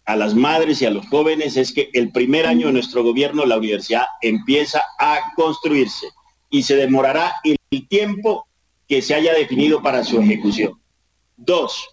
[0.06, 3.46] a las madres y a los jóvenes es que el primer año de nuestro gobierno
[3.46, 6.08] la universidad empieza a construirse
[6.50, 8.48] y se demorará el tiempo
[8.88, 10.82] que se haya definido para su ejecución.
[11.38, 11.91] Dos,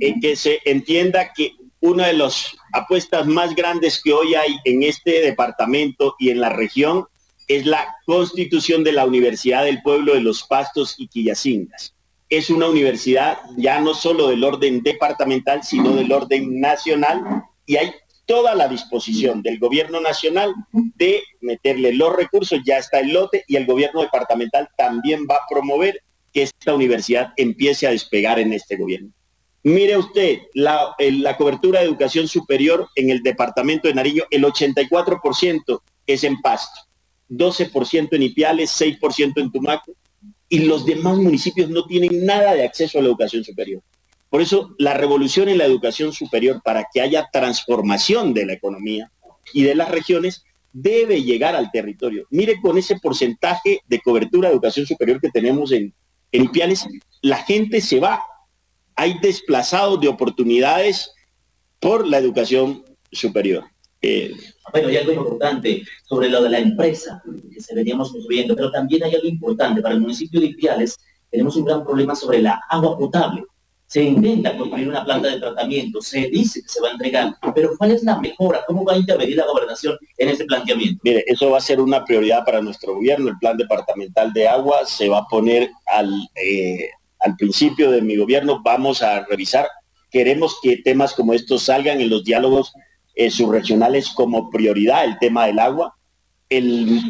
[0.00, 4.82] en que se entienda que una de las apuestas más grandes que hoy hay en
[4.82, 7.06] este departamento y en la región
[7.46, 11.94] es la constitución de la Universidad del Pueblo de los Pastos y Quillacingas.
[12.30, 17.22] Es una universidad ya no solo del orden departamental, sino del orden nacional
[17.66, 17.92] y hay
[18.26, 23.56] toda la disposición del gobierno nacional de meterle los recursos, ya está el lote y
[23.56, 26.00] el gobierno departamental también va a promover
[26.32, 29.10] que esta universidad empiece a despegar en este gobierno.
[29.64, 35.80] Mire usted, la, la cobertura de educación superior en el departamento de Nariño, el 84%
[36.06, 36.82] es en Pasto.
[37.30, 39.92] 12% en Ipiales, 6% en Tumaco,
[40.48, 43.82] y los demás municipios no tienen nada de acceso a la educación superior.
[44.28, 49.10] Por eso la revolución en la educación superior, para que haya transformación de la economía
[49.52, 52.26] y de las regiones, debe llegar al territorio.
[52.30, 55.94] Mire con ese porcentaje de cobertura de educación superior que tenemos en,
[56.32, 56.86] en Ipiales,
[57.22, 58.22] la gente se va.
[58.96, 61.10] Hay desplazados de oportunidades
[61.80, 63.64] por la educación superior.
[64.00, 64.34] Eh,
[64.70, 69.02] bueno, hay algo importante sobre lo de la empresa que se veníamos construyendo, pero también
[69.02, 69.80] hay algo importante.
[69.80, 70.98] Para el municipio de Ipiales
[71.30, 73.44] tenemos un gran problema sobre la agua potable.
[73.86, 77.76] Se intenta construir una planta de tratamiento, se dice que se va a entregar, pero
[77.78, 78.64] ¿cuál es la mejora?
[78.66, 81.00] ¿Cómo va a intervenir la gobernación en ese planteamiento?
[81.04, 83.28] Mire, eso va a ser una prioridad para nuestro gobierno.
[83.28, 86.88] El plan departamental de agua se va a poner al, eh,
[87.24, 88.60] al principio de mi gobierno.
[88.62, 89.66] Vamos a revisar.
[90.10, 92.72] Queremos que temas como estos salgan en los diálogos
[93.16, 95.96] eh, subregionales como prioridad el tema del agua.
[96.48, 97.00] El,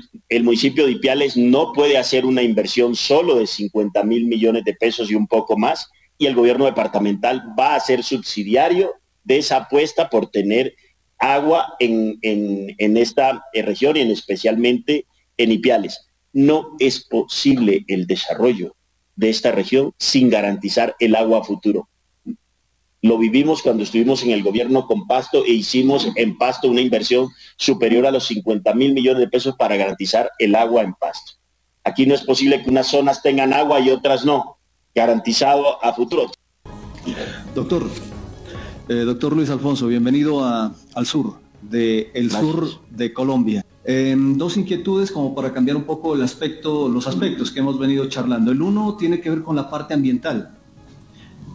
[0.42, 5.10] municipio de Ipiales no puede hacer una inversión solo de 50 mil millones de pesos
[5.10, 10.08] y un poco más, y el gobierno departamental va a ser subsidiario de esa apuesta
[10.08, 10.74] por tener
[11.18, 12.18] agua en,
[12.78, 16.06] esta eh, región y en especialmente en Ipiales.
[16.32, 18.73] No es posible el desarrollo
[19.16, 21.88] de esta región sin garantizar el agua a futuro.
[23.02, 27.28] Lo vivimos cuando estuvimos en el gobierno con Pasto e hicimos en Pasto una inversión
[27.56, 31.32] superior a los 50 mil millones de pesos para garantizar el agua en Pasto.
[31.84, 34.56] Aquí no es posible que unas zonas tengan agua y otras no.
[34.94, 36.30] Garantizado a futuro.
[37.54, 37.90] Doctor,
[38.88, 43.63] eh, doctor Luis Alfonso, bienvenido al sur, de el sur de Colombia.
[43.84, 48.06] Em, dos inquietudes como para cambiar un poco el aspecto, los aspectos que hemos venido
[48.08, 48.50] charlando.
[48.50, 50.58] El uno tiene que ver con la parte ambiental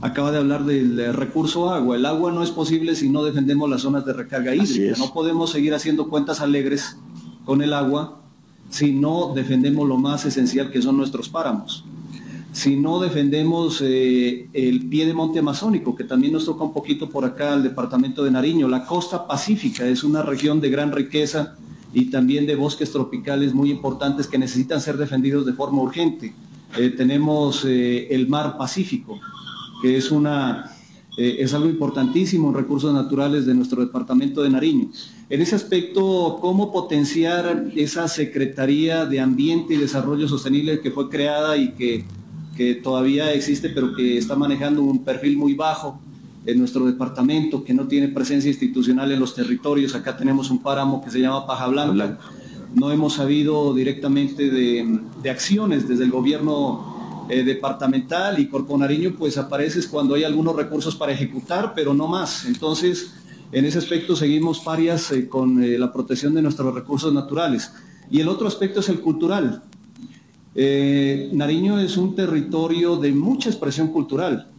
[0.01, 1.95] acaba de hablar del recurso agua.
[1.95, 4.97] El agua no es posible si no defendemos las zonas de recarga hídrica.
[4.97, 6.97] No podemos seguir haciendo cuentas alegres
[7.45, 8.21] con el agua
[8.69, 11.83] si no defendemos lo más esencial que son nuestros páramos.
[12.51, 17.09] Si no defendemos eh, el pie de monte amazónico, que también nos toca un poquito
[17.09, 18.67] por acá al departamento de Nariño.
[18.67, 21.57] La costa pacífica es una región de gran riqueza
[21.93, 26.33] y también de bosques tropicales muy importantes que necesitan ser defendidos de forma urgente.
[26.77, 29.19] Eh, tenemos eh, el mar Pacífico,
[29.81, 30.71] que es, una,
[31.17, 34.89] eh, es algo importantísimo en recursos naturales de nuestro departamento de Nariño.
[35.29, 41.57] En ese aspecto, ¿cómo potenciar esa Secretaría de Ambiente y Desarrollo Sostenible que fue creada
[41.57, 42.03] y que,
[42.55, 45.99] que todavía existe, pero que está manejando un perfil muy bajo?
[46.51, 49.95] En nuestro departamento, que no tiene presencia institucional en los territorios.
[49.95, 52.17] Acá tenemos un páramo que se llama Paja Blanca.
[52.73, 56.99] No hemos sabido directamente de, de acciones desde el gobierno
[57.31, 62.07] eh, departamental y Corpo Nariño pues apareces cuando hay algunos recursos para ejecutar, pero no
[62.07, 62.45] más.
[62.45, 63.13] Entonces,
[63.51, 67.71] en ese aspecto seguimos parias eh, con eh, la protección de nuestros recursos naturales.
[68.09, 69.61] Y el otro aspecto es el cultural.
[70.55, 74.49] Nariño es un territorio de mucha expresión cultural,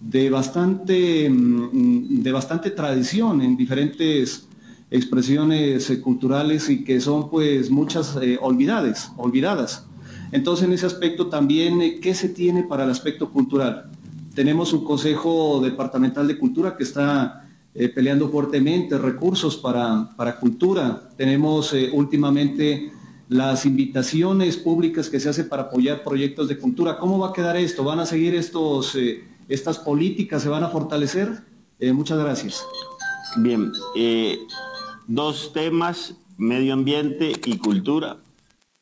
[0.00, 4.46] de bastante, mm, de bastante tradición en diferentes
[4.90, 9.86] expresiones culturales y que son pues muchas olvidadas, olvidadas.
[10.32, 13.90] Entonces en ese aspecto también, ¿qué se tiene para el aspecto cultural?
[14.34, 17.44] Tenemos un Consejo Departamental de Cultura que está
[17.94, 21.10] peleando fuertemente recursos para, para cultura.
[21.16, 22.92] Tenemos últimamente
[23.28, 26.98] las invitaciones públicas que se hacen para apoyar proyectos de cultura.
[26.98, 27.84] ¿Cómo va a quedar esto?
[27.84, 30.42] ¿Van a seguir estos, eh, estas políticas?
[30.42, 31.42] ¿Se van a fortalecer?
[31.78, 32.64] Eh, muchas gracias.
[33.36, 34.38] Bien, eh,
[35.06, 38.18] dos temas, medio ambiente y cultura.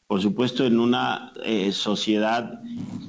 [0.06, 1.32] Por supuesto, en una
[1.72, 2.60] sociedad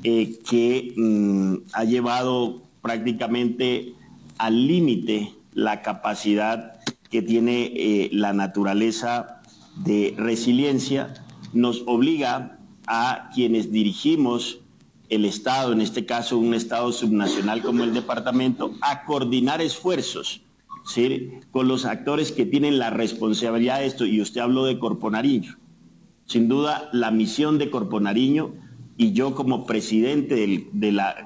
[0.01, 3.93] que mm, ha llevado prácticamente
[4.39, 6.79] al límite la capacidad
[7.11, 9.41] que tiene la naturaleza
[9.83, 11.13] de resiliencia
[11.53, 14.59] nos obliga a quienes dirigimos
[15.09, 20.41] el Estado, en este caso un Estado subnacional como el departamento, a coordinar esfuerzos
[21.51, 24.05] con los actores que tienen la responsabilidad de esto.
[24.05, 25.57] Y usted habló de Corpo Nariño.
[26.25, 28.53] Sin duda, la misión de Corpo Nariño
[28.97, 30.67] y yo como presidente del,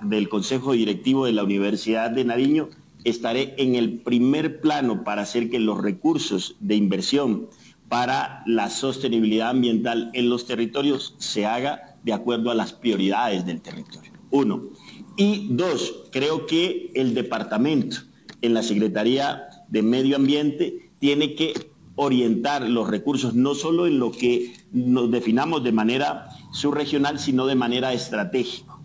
[0.03, 2.69] del Consejo Directivo de la Universidad de Nariño
[3.03, 7.47] estaré en el primer plano para hacer que los recursos de inversión
[7.87, 13.61] para la sostenibilidad ambiental en los territorios se haga de acuerdo a las prioridades del
[13.61, 14.11] territorio.
[14.31, 14.69] Uno.
[15.17, 17.97] Y dos, creo que el departamento
[18.41, 21.53] en la Secretaría de Medio Ambiente tiene que
[21.95, 27.55] orientar los recursos no solo en lo que nos definamos de manera subregional, sino de
[27.55, 28.77] manera estratégica.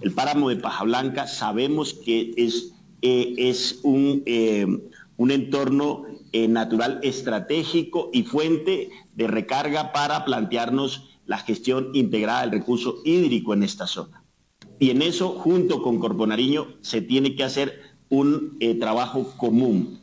[0.00, 4.66] El páramo de Paja Blanca sabemos que es, eh, es un, eh,
[5.16, 12.50] un entorno eh, natural estratégico y fuente de recarga para plantearnos la gestión integrada del
[12.50, 14.24] recurso hídrico en esta zona.
[14.80, 20.00] Y en eso, junto con Corpo Nariño, se tiene que hacer un eh, trabajo común.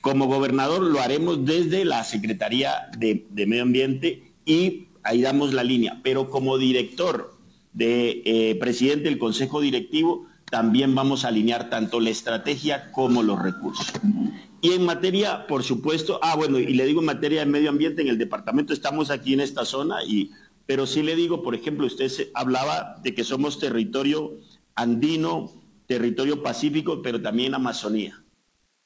[0.00, 5.98] Como gobernador lo haremos desde la Secretaría de, Medio Ambiente y ahí damos la línea,
[6.04, 7.36] pero como director
[7.72, 13.42] de eh, presidente del Consejo Directivo, también vamos a alinear tanto la estrategia como los
[13.42, 13.92] recursos.
[14.64, 18.00] Y en materia, por supuesto, ah, bueno, y le digo en materia de medio ambiente,
[18.00, 20.30] en el departamento estamos aquí en esta zona, y,
[20.66, 24.38] pero sí le digo, por ejemplo, usted hablaba de que somos territorio
[24.76, 25.50] andino,
[25.88, 28.22] territorio pacífico, pero también Amazonía.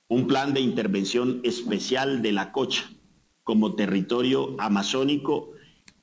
[0.08, 2.90] Un plan de intervención especial de la Cocha
[3.44, 5.50] como territorio amazónico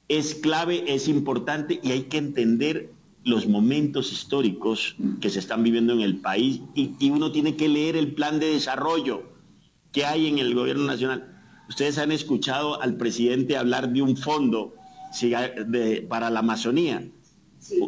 [0.08, 2.92] es clave, es importante y hay que entender
[3.24, 7.70] los momentos históricos que se están viviendo en el país y, y uno tiene que
[7.70, 9.33] leer el plan de desarrollo
[9.94, 11.30] ¿Qué hay en el gobierno nacional.
[11.70, 14.74] Ustedes han escuchado al presidente hablar de un fondo
[16.10, 17.08] para la Amazonía,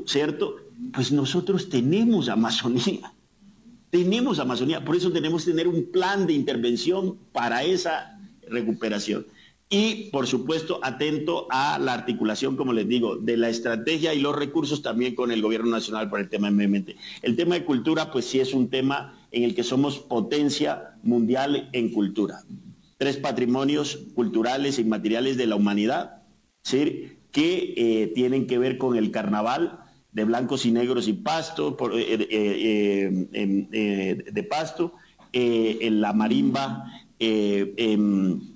[0.05, 0.57] ¿cierto?
[0.93, 3.11] Pues nosotros tenemos Amazonía,
[3.89, 9.25] tenemos Amazonía, por eso tenemos que tener un plan de intervención para esa recuperación.
[9.67, 14.35] Y, por supuesto, atento a la articulación, como les digo, de la estrategia y los
[14.35, 18.11] recursos también con el gobierno nacional por el tema de medio El tema de cultura,
[18.11, 22.43] pues sí es un tema en el que somos potencia mundial en cultura.
[22.97, 26.23] Tres patrimonios culturales e inmateriales de la humanidad,
[26.63, 27.17] ¿sí?
[27.31, 29.79] que eh, tienen que ver con el carnaval
[30.13, 34.93] de blancos y negros y pasto, eh, eh, de pasto,
[35.33, 38.55] en la marimba, en,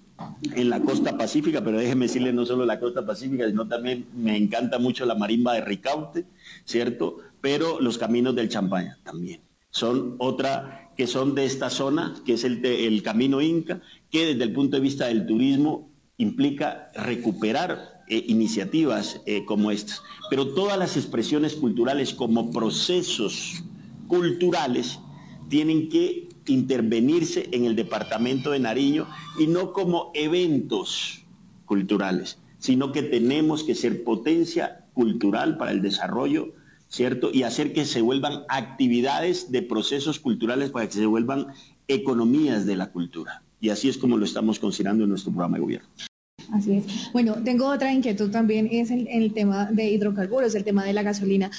[0.55, 4.37] en la costa pacífica, pero déjeme decirle no solo la costa pacífica, sino también me
[4.37, 6.23] encanta mucho la marimba de Ricaute,
[6.63, 7.17] ¿cierto?
[7.41, 9.41] Pero los caminos del Champaña también
[9.71, 14.43] son otra que son de esta zona, que es el, el camino Inca, que desde
[14.43, 20.03] el punto de vista del turismo implica recuperar eh, iniciativas eh, como estas.
[20.29, 23.63] Pero todas las expresiones culturales como procesos
[24.07, 24.99] culturales
[25.47, 29.07] tienen que intervenirse en el departamento de Nariño
[29.39, 31.23] y no como eventos
[31.65, 36.53] culturales, sino que tenemos que ser potencia cultural para el desarrollo
[36.89, 37.29] ¿cierto?
[37.31, 41.47] Y hacer que se vuelvan actividades de procesos culturales para que se vuelvan
[41.87, 43.43] economías de la cultura.
[43.61, 45.89] Y así es como lo estamos considerando en nuestro programa de gobierno.
[46.51, 47.11] Así es.
[47.13, 51.03] Bueno, tengo otra inquietud también, es el, el tema de hidrocarburos, el tema de la
[51.03, 51.51] gasolina,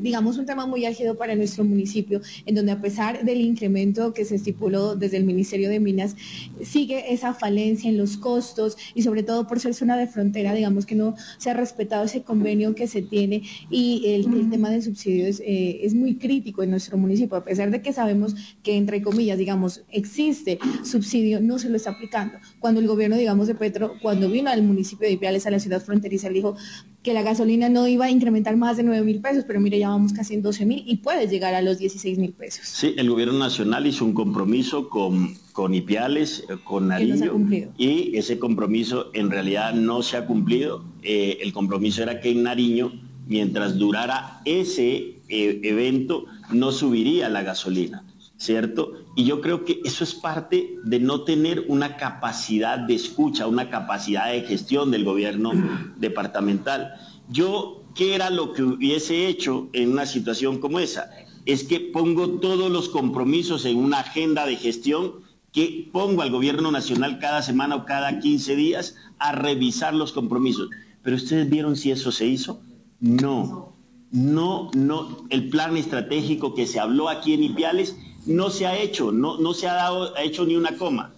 [0.00, 4.24] digamos un tema muy álgido para nuestro municipio, en donde a pesar del incremento que
[4.24, 6.16] se estipuló desde el Ministerio de Minas,
[6.62, 10.86] sigue esa falencia en los costos y sobre todo por ser zona de frontera, digamos
[10.86, 15.40] que no se ha respetado ese convenio que se tiene y el, tema de subsidios
[15.40, 19.36] eh, es muy crítico en nuestro municipio, a pesar de que sabemos que entre comillas,
[19.36, 22.38] digamos, existe subsidio, no se lo está aplicando.
[22.60, 25.82] Cuando el gobierno, digamos, de Petro cuando vino al municipio de Ipiales, a la ciudad
[25.82, 26.56] fronteriza, dijo
[27.02, 29.88] que la gasolina no iba a incrementar más de 9 mil pesos, pero mire, ya
[29.88, 32.66] vamos casi en 12 mil y puede llegar a los 16 mil pesos.
[32.66, 37.32] Sí, el gobierno nacional hizo un compromiso con, con Ipiales, eh, con Nariño,
[37.76, 40.84] y ese compromiso en realidad no se ha cumplido.
[41.02, 42.92] Eh, el compromiso era que en Nariño,
[43.26, 48.04] mientras durara ese eh, evento, no subiría la gasolina.
[48.38, 48.92] ¿Cierto?
[49.16, 53.68] Y yo creo que eso es parte de no tener una capacidad de escucha, una
[53.68, 55.52] capacidad de gestión del gobierno
[55.96, 56.94] departamental.
[57.28, 61.10] Yo, ¿qué era lo que hubiese hecho en una situación como esa?
[61.46, 66.70] Es que pongo todos los compromisos en una agenda de gestión que pongo al gobierno
[66.70, 70.70] nacional cada semana o cada 15 días a revisar los compromisos.
[71.02, 72.62] Pero ustedes vieron si eso se hizo?
[73.00, 73.74] No,
[74.12, 75.24] no, no.
[75.30, 77.96] El plan estratégico que se habló aquí en Ipiales
[78.28, 81.12] no se ha hecho, no, no se ha, dado, ha hecho ni una coma.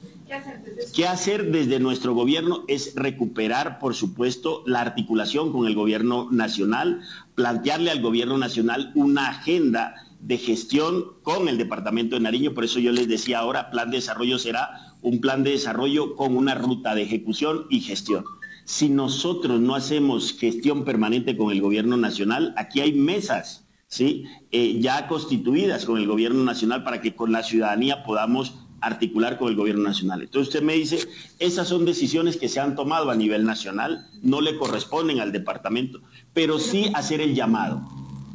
[0.95, 2.65] ¿Qué hacer, desde nuestro gobierno?
[2.69, 7.03] Es recuperar, por supuesto, la articulación con el gobierno nacional,
[7.35, 12.55] plantearle al gobierno nacional una agenda de gestión con el departamento de Nariño.
[12.55, 16.37] Por eso yo les decía ahora, plan de desarrollo será un plan de desarrollo con
[16.37, 18.25] una ruta de ejecución y gestión.
[18.65, 24.25] Si nosotros no hacemos gestión permanente con el gobierno nacional, aquí hay mesas ¿sí?
[24.53, 29.49] Eh, ya constituidas con el gobierno nacional para que con la ciudadanía podamos articular con
[29.49, 30.23] el gobierno nacional.
[30.23, 31.07] Entonces usted me dice,
[31.39, 36.01] esas son decisiones que se han tomado a nivel nacional, no le corresponden al departamento,
[36.33, 37.83] pero sí hacer el llamado,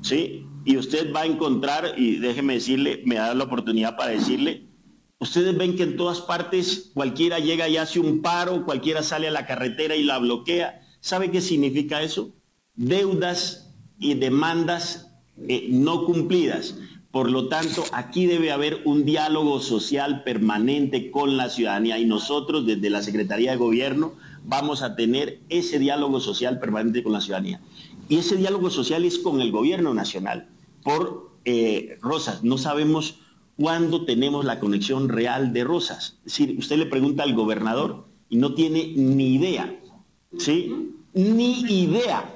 [0.04, 0.46] ¿sí?
[0.66, 4.68] Y usted va a encontrar, y déjeme decirle, me da la oportunidad para decirle,
[5.20, 9.32] ustedes ven que en todas partes cualquiera llega y hace un paro, cualquiera sale a
[9.32, 10.82] la carretera y la bloquea.
[11.00, 12.36] ¿Sabe qué significa eso?
[12.76, 15.15] Deudas y demandas
[15.48, 16.78] eh, no cumplidas.
[17.12, 22.66] Por lo tanto, aquí debe haber un diálogo social permanente con la ciudadanía y nosotros
[22.66, 24.14] desde la Secretaría de Gobierno
[24.44, 27.62] vamos a tener ese diálogo social permanente con la ciudadanía.
[28.10, 30.50] Y ese diálogo social es con el gobierno nacional.
[30.84, 33.20] Por eh, Rosas, no sabemos
[33.58, 36.18] cuándo tenemos la conexión real de Rosas.
[36.26, 39.74] Es decir, usted le pregunta al gobernador y no tiene ni idea,
[40.38, 40.92] ¿sí?
[41.14, 42.36] Ni idea,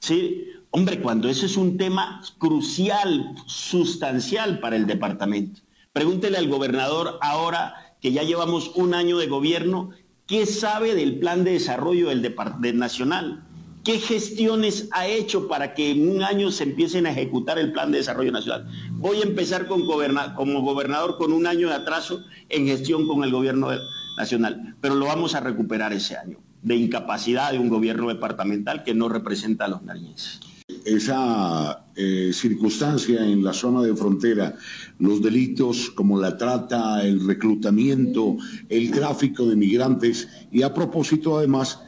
[0.00, 0.46] ¿sí?
[0.76, 5.60] Hombre, cuando eso es un tema crucial, sustancial para el departamento.
[5.92, 9.90] Pregúntele al gobernador ahora que ya llevamos un año de gobierno,
[10.26, 13.44] ¿qué sabe del plan de desarrollo del departamento nacional?
[13.84, 17.92] ¿Qué gestiones ha hecho para que en un año se empiecen a ejecutar el plan
[17.92, 18.66] de desarrollo nacional?
[18.94, 23.68] Voy a empezar como gobernador con un año de atraso en gestión con el gobierno
[24.16, 28.92] nacional, pero lo vamos a recuperar ese año de incapacidad de un gobierno departamental que
[28.92, 30.43] no representa a los nariñenses
[30.84, 34.56] esa eh, circunstancia en la zona de frontera,
[34.98, 38.38] los delitos como la trata, el reclutamiento,
[38.70, 41.80] el tráfico de migrantes y a propósito además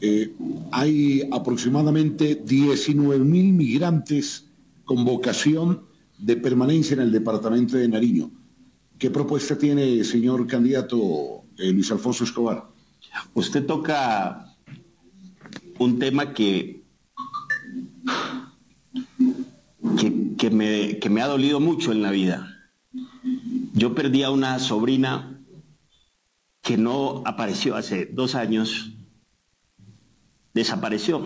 [0.00, 0.32] eh,
[0.70, 4.46] hay aproximadamente 19 mil migrantes
[4.84, 5.82] con vocación
[6.16, 8.30] de permanencia en el departamento de Nariño.
[8.96, 12.68] ¿Qué propuesta tiene, señor candidato eh, Luis Alfonso Escobar?
[13.34, 14.54] Usted toca
[15.78, 16.79] un tema que
[20.38, 22.56] que, me, que me ha dolido mucho en la vida.
[23.74, 25.40] Yo perdí a una sobrina
[26.62, 28.92] que no apareció hace dos años,
[30.52, 31.22] desapareció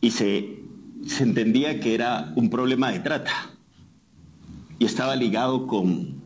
[0.00, 0.60] y se,
[1.06, 3.32] se entendía que era un problema de trata
[4.78, 6.20] y estaba ligado con,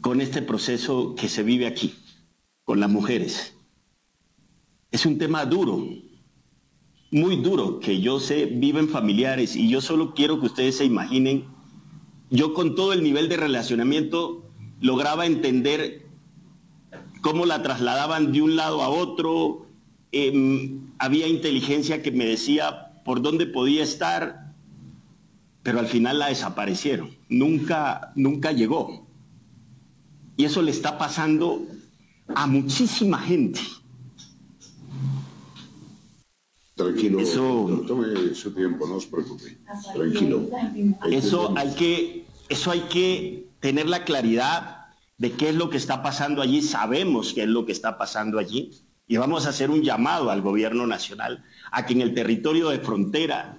[0.00, 1.94] con este proceso que se vive aquí,
[2.64, 3.54] con las mujeres.
[4.90, 5.86] Es un tema duro,
[7.10, 11.44] muy duro que yo sé viven familiares y yo solo quiero que ustedes se imaginen,
[12.30, 14.44] yo con todo el nivel de relacionamiento
[14.80, 16.06] lograba entender
[17.22, 19.66] cómo la trasladaban de un lado a otro,
[20.12, 24.52] em, había inteligencia que me decía por dónde podía estar,
[25.62, 29.06] pero al final la desaparecieron, nunca, nunca llegó.
[30.36, 31.66] Y eso le está pasando
[32.34, 33.60] a muchísima gente.
[36.78, 39.58] Tranquilo, eso, tome su tiempo, no se preocupe.
[39.92, 40.48] Tranquilo.
[41.10, 46.04] Eso hay que, eso hay que tener la claridad de qué es lo que está
[46.04, 46.62] pasando allí.
[46.62, 48.70] Sabemos qué es lo que está pasando allí.
[49.08, 52.78] Y vamos a hacer un llamado al gobierno nacional a que en el territorio de
[52.78, 53.58] frontera,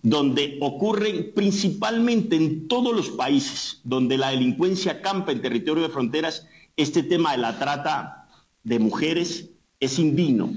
[0.00, 6.46] donde ocurren principalmente en todos los países, donde la delincuencia campa en territorio de fronteras,
[6.76, 8.28] este tema de la trata
[8.62, 9.50] de mujeres
[9.80, 10.52] es indigno,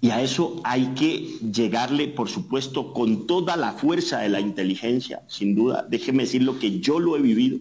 [0.00, 5.22] y a eso hay que llegarle, por supuesto, con toda la fuerza de la inteligencia,
[5.28, 5.86] sin duda.
[5.88, 7.58] Déjeme decir lo que yo lo he vivido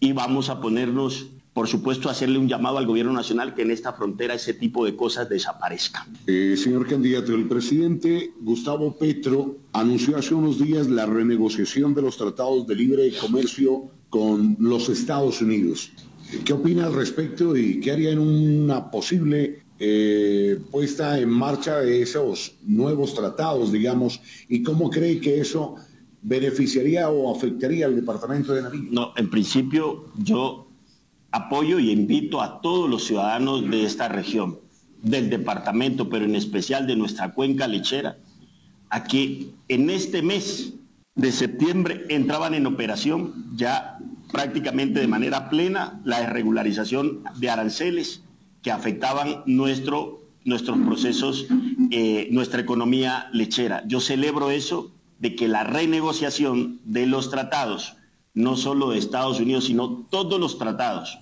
[0.00, 3.92] y vamos a ponernos por supuesto, hacerle un llamado al gobierno nacional que en esta
[3.92, 6.06] frontera ese tipo de cosas desaparezcan.
[6.26, 12.16] Eh, señor candidato, el presidente Gustavo Petro anunció hace unos días la renegociación de los
[12.16, 15.92] tratados de libre comercio con los Estados Unidos.
[16.44, 22.02] ¿Qué opina al respecto y qué haría en una posible eh, puesta en marcha de
[22.02, 25.74] esos nuevos tratados, digamos, y cómo cree que eso
[26.22, 28.88] beneficiaría o afectaría al departamento de Nariño?
[28.92, 30.68] No, en principio yo
[31.32, 34.60] apoyo y invito a todos los ciudadanos de esta región,
[35.02, 38.18] del departamento, pero en especial de nuestra cuenca lechera,
[38.88, 40.74] a que en este mes
[41.16, 43.98] de septiembre entraban en operación ya
[44.30, 48.22] prácticamente de manera plena la regularización de aranceles
[48.62, 51.46] que afectaban nuestro, nuestros procesos,
[51.90, 53.82] eh, nuestra economía lechera.
[53.86, 57.96] Yo celebro eso de que la renegociación de los tratados
[58.34, 61.18] no solo de Estados Unidos, sino todos los tratados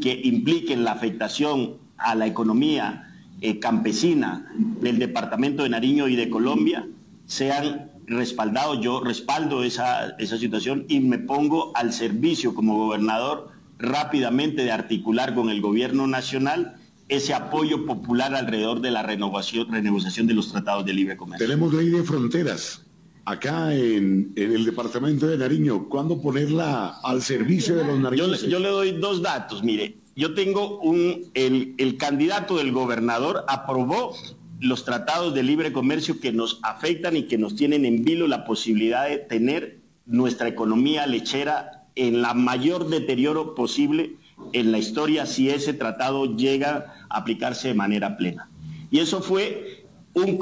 [0.00, 6.30] que impliquen la afectación a la economía eh, campesina del departamento de Nariño y de
[6.30, 6.86] Colombia
[7.26, 8.80] sean respaldados.
[8.80, 15.34] Yo respaldo esa, esa situación y me pongo al servicio como gobernador rápidamente de articular
[15.34, 16.76] con el gobierno nacional
[17.08, 21.46] ese apoyo popular alrededor de la renovación, renegociación de los tratados de libre comercio.
[21.46, 22.84] Tenemos ley de fronteras
[23.24, 28.42] acá en, el departamento de Nariño, ¿cuándo ponerla al servicio de los nariños?
[28.42, 34.14] Yo, le doy dos datos, mire, yo tengo un, el, el candidato del gobernador aprobó
[34.60, 38.44] los tratados de libre comercio que nos afectan y que nos tienen en vilo la
[38.44, 44.16] posibilidad de tener nuestra economía lechera en la mayor deterioro posible
[44.52, 48.48] en la historia si ese tratado llega a aplicarse de manera plena.
[48.90, 50.38] Y eso fue un,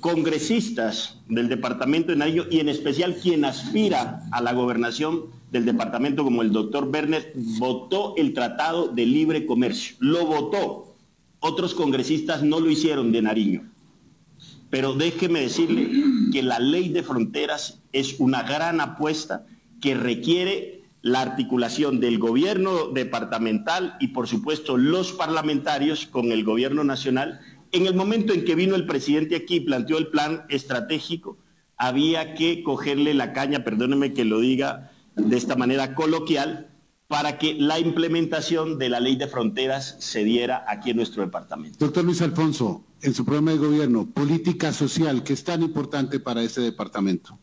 [0.00, 6.24] congresistas del departamento de Nariño y en especial quien aspira a la gobernación del departamento
[6.24, 9.96] como el doctor Bernet votó el Tratado de Libre Comercio.
[10.00, 10.94] Lo votó.
[11.40, 13.70] Otros congresistas no lo hicieron de Nariño.
[14.68, 15.90] Pero déjeme decirle
[16.32, 19.46] que la ley de fronteras es una gran apuesta
[19.80, 20.75] que requiere
[21.06, 27.38] la articulación del gobierno departamental y por supuesto los parlamentarios con el gobierno nacional
[27.70, 31.38] en el momento en que vino el presidente aquí y planteó el plan estratégico,
[31.76, 36.72] había que cogerle la caña, perdóneme que lo diga de esta manera coloquial,
[37.06, 41.78] para que la implementación de la ley de fronteras se diera aquí en nuestro departamento.
[41.78, 46.42] Doctor Luis Alfonso, en su programa de gobierno, política social, ¿qué es tan importante para
[46.42, 47.38] ese departamento?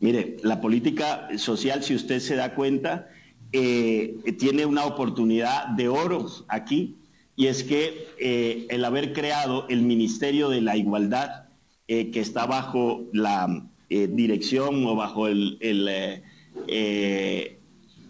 [0.00, 3.08] Mire, la política social, si usted se da cuenta,
[3.52, 6.96] eh, tiene una oportunidad de oro aquí
[7.36, 11.44] y es que eh, el haber creado el Ministerio de la Igualdad,
[11.88, 15.58] eh, que está bajo la dirección o bajo el,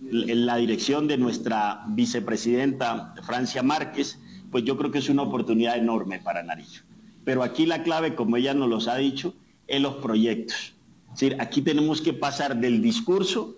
[0.01, 4.19] la dirección de nuestra vicepresidenta Francia Márquez,
[4.51, 6.81] pues yo creo que es una oportunidad enorme para Nariño.
[7.25, 9.35] Pero aquí la clave, como ella nos los ha dicho,
[9.67, 10.76] es los proyectos.
[11.17, 13.57] Es decir, aquí tenemos que pasar del discurso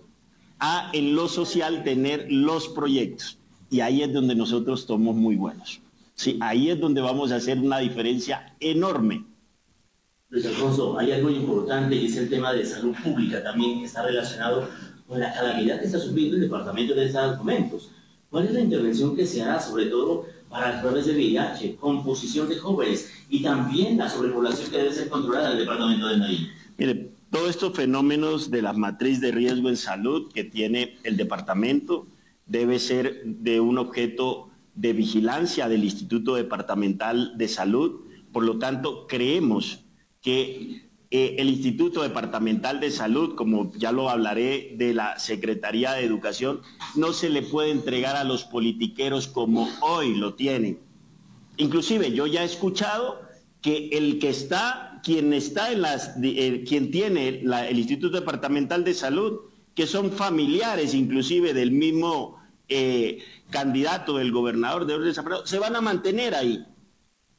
[0.59, 3.37] a en lo social tener los proyectos
[3.69, 5.81] y ahí es donde nosotros somos muy buenos.
[6.15, 9.25] Sí, ahí es donde vamos a hacer una diferencia enorme.
[10.29, 14.03] Luis Alfonso, hay algo importante y es el tema de salud pública también que está
[14.03, 14.69] relacionado
[15.05, 17.91] con la calamidad que está sufriendo el departamento de estos documentos.
[18.29, 22.47] ¿Cuál es la intervención que se hará, sobre todo para las pruebas de VIH, composición
[22.47, 26.47] de jóvenes y también la sobrepoblación que debe ser controlada en el departamento de Nariño?
[26.77, 32.07] Mire, todos estos fenómenos de la matriz de riesgo en salud que tiene el departamento,
[32.45, 38.01] debe ser de un objeto de vigilancia del Instituto Departamental de Salud.
[38.31, 39.85] Por lo tanto, creemos
[40.21, 46.05] que eh, el Instituto Departamental de Salud, como ya lo hablaré de la Secretaría de
[46.05, 46.61] Educación,
[46.95, 50.79] no se le puede entregar a los politiqueros como hoy lo tienen.
[51.57, 53.19] Inclusive yo ya he escuchado
[53.61, 59.39] que el que está, quien está en las, eh, tiene el Instituto Departamental de Salud,
[59.75, 62.37] que son familiares inclusive del mismo
[62.67, 65.13] eh, candidato del gobernador de Orden
[65.45, 66.65] se van a mantener ahí,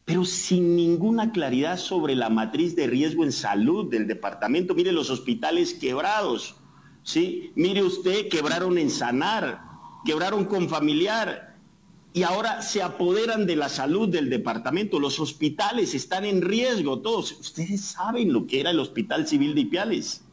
[0.04, 4.74] pero sin ninguna claridad sobre la matriz de riesgo en salud del departamento.
[4.74, 6.56] Mire los hospitales quebrados,
[7.04, 7.52] ¿sí?
[7.54, 9.62] Mire usted, quebraron en Sanar,
[10.04, 11.49] quebraron con familiar
[12.12, 14.98] y ahora se apoderan de la salud del departamento.
[14.98, 17.32] Los hospitales están en riesgo, todos.
[17.32, 20.24] Ustedes saben lo que era el Hospital Civil de Ipiales.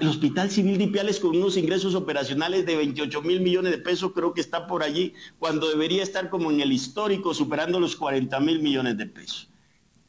[0.00, 4.12] El Hospital Civil de Ipiales con unos ingresos operacionales de 28 mil millones de pesos
[4.12, 8.40] creo que está por allí, cuando debería estar como en el histórico superando los 40
[8.40, 9.48] mil millones de pesos,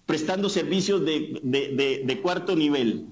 [0.06, 3.06] prestando servicios de, cuarto nivel.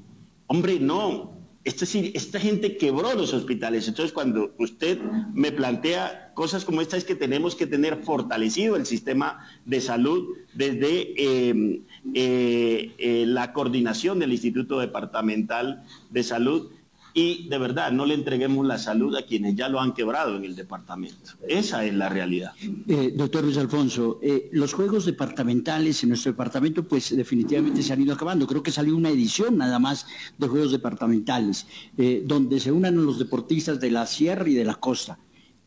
[0.48, 1.33] Hombre, no,
[1.64, 3.88] Esta gente quebró los hospitales.
[3.88, 5.00] Entonces, cuando usted
[5.34, 10.36] me plantea cosas como esta, es que tenemos que tener fortalecido el sistema de salud
[10.54, 11.82] desde eh,
[12.14, 16.70] eh, eh, la coordinación del Instituto Departamental de Salud
[17.14, 20.46] y de verdad no le entreguemos la salud a quienes ya lo han quebrado en
[20.46, 21.32] el departamento.
[21.48, 22.54] Esa es la realidad.
[22.88, 28.02] Eh, doctor Luis Alfonso, eh, los juegos departamentales en nuestro departamento pues definitivamente se han
[28.02, 28.48] ido acabando.
[28.48, 30.08] Creo que salió una edición nada más
[30.38, 34.76] de juegos departamentales, eh, donde se unan los deportistas de la sierra y de la
[34.76, 35.20] costa.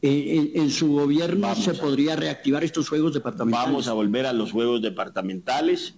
[0.03, 3.67] En, su gobierno se podría reactivar estos juegos departamentales.
[3.67, 5.95] Vamos a volver a los juegos departamentales.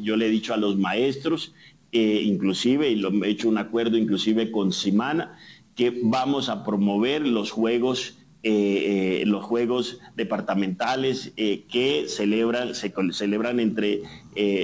[0.00, 1.54] yo le he dicho a los maestros
[1.90, 5.38] eh, inclusive, y lo he hecho un acuerdo inclusive con Simana,
[5.74, 8.14] que vamos a promover los juegos
[8.44, 14.02] eh, eh, los juegos departamentales que celebran, se celebran entre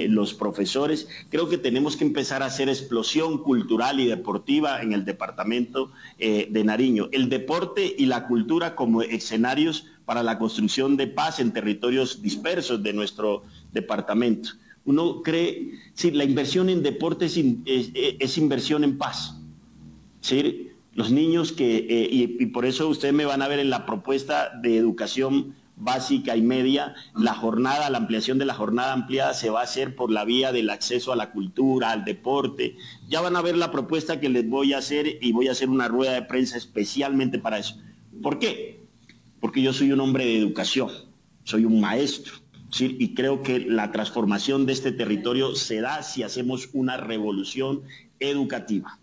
[0.07, 1.09] los profesores.
[1.29, 6.63] Creo que tenemos que empezar a hacer explosión cultural y deportiva en el departamento de
[6.63, 7.09] Nariño.
[7.11, 12.81] El deporte y la cultura como escenarios para la construcción de paz en territorios dispersos
[12.81, 14.51] de nuestro departamento
[14.85, 19.41] uno cree, sí, la inversión en deporte es, inversión en paz.
[20.21, 20.69] ¿sí?
[20.93, 24.51] Los niños que, eh, y, por eso ustedes me van a ver en la propuesta
[24.61, 29.59] de educación básica y media, la jornada, la ampliación de la jornada ampliada se va
[29.59, 32.77] a hacer por la vía del acceso a la cultura, al deporte.
[33.09, 35.69] Ya van a ver la propuesta que les voy a hacer y voy a hacer
[35.69, 37.77] una rueda de prensa especialmente para eso.
[38.21, 38.85] ¿Por qué?
[39.41, 40.89] Porque yo soy un hombre de educación,
[41.43, 42.44] soy un maestro
[42.81, 47.83] y creo que la transformación de este territorio se da si hacemos una revolución
[48.19, 48.99] educativa.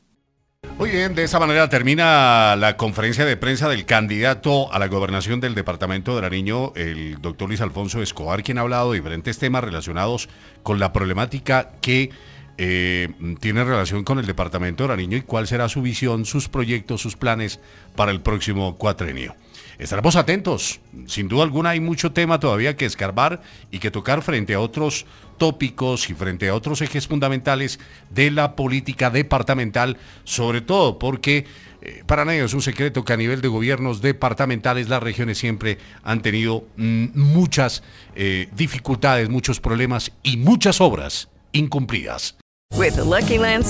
[0.78, 5.40] Muy bien, de esa manera termina la conferencia de prensa del candidato a la gobernación
[5.40, 9.62] del departamento de Nariño, el doctor Luis Alfonso Escobar, quien ha hablado de diferentes temas
[9.62, 10.28] relacionados
[10.62, 12.10] con la problemática que
[12.58, 13.08] eh,
[13.40, 17.16] tiene relación con el departamento de Nariño y cuál será su visión, sus proyectos, sus
[17.16, 17.60] planes
[17.94, 19.34] para el próximo cuatrenio.
[19.82, 20.80] Estaremos atentos.
[21.08, 25.06] Sin duda alguna hay mucho tema todavía que escarbar y que tocar frente a otros
[25.38, 31.46] tópicos y frente a otros ejes fundamentales de la política departamental, sobre todo porque
[31.80, 35.78] eh, para nadie es un secreto que a nivel de gobiernos departamentales las regiones siempre
[36.04, 37.82] han tenido mm, muchas
[38.14, 42.36] eh, dificultades, muchos problemas y muchas obras incumplidas.
[42.76, 43.64] With Lucky Land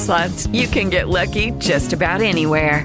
[0.53, 2.85] you can get lucky just about anywhere.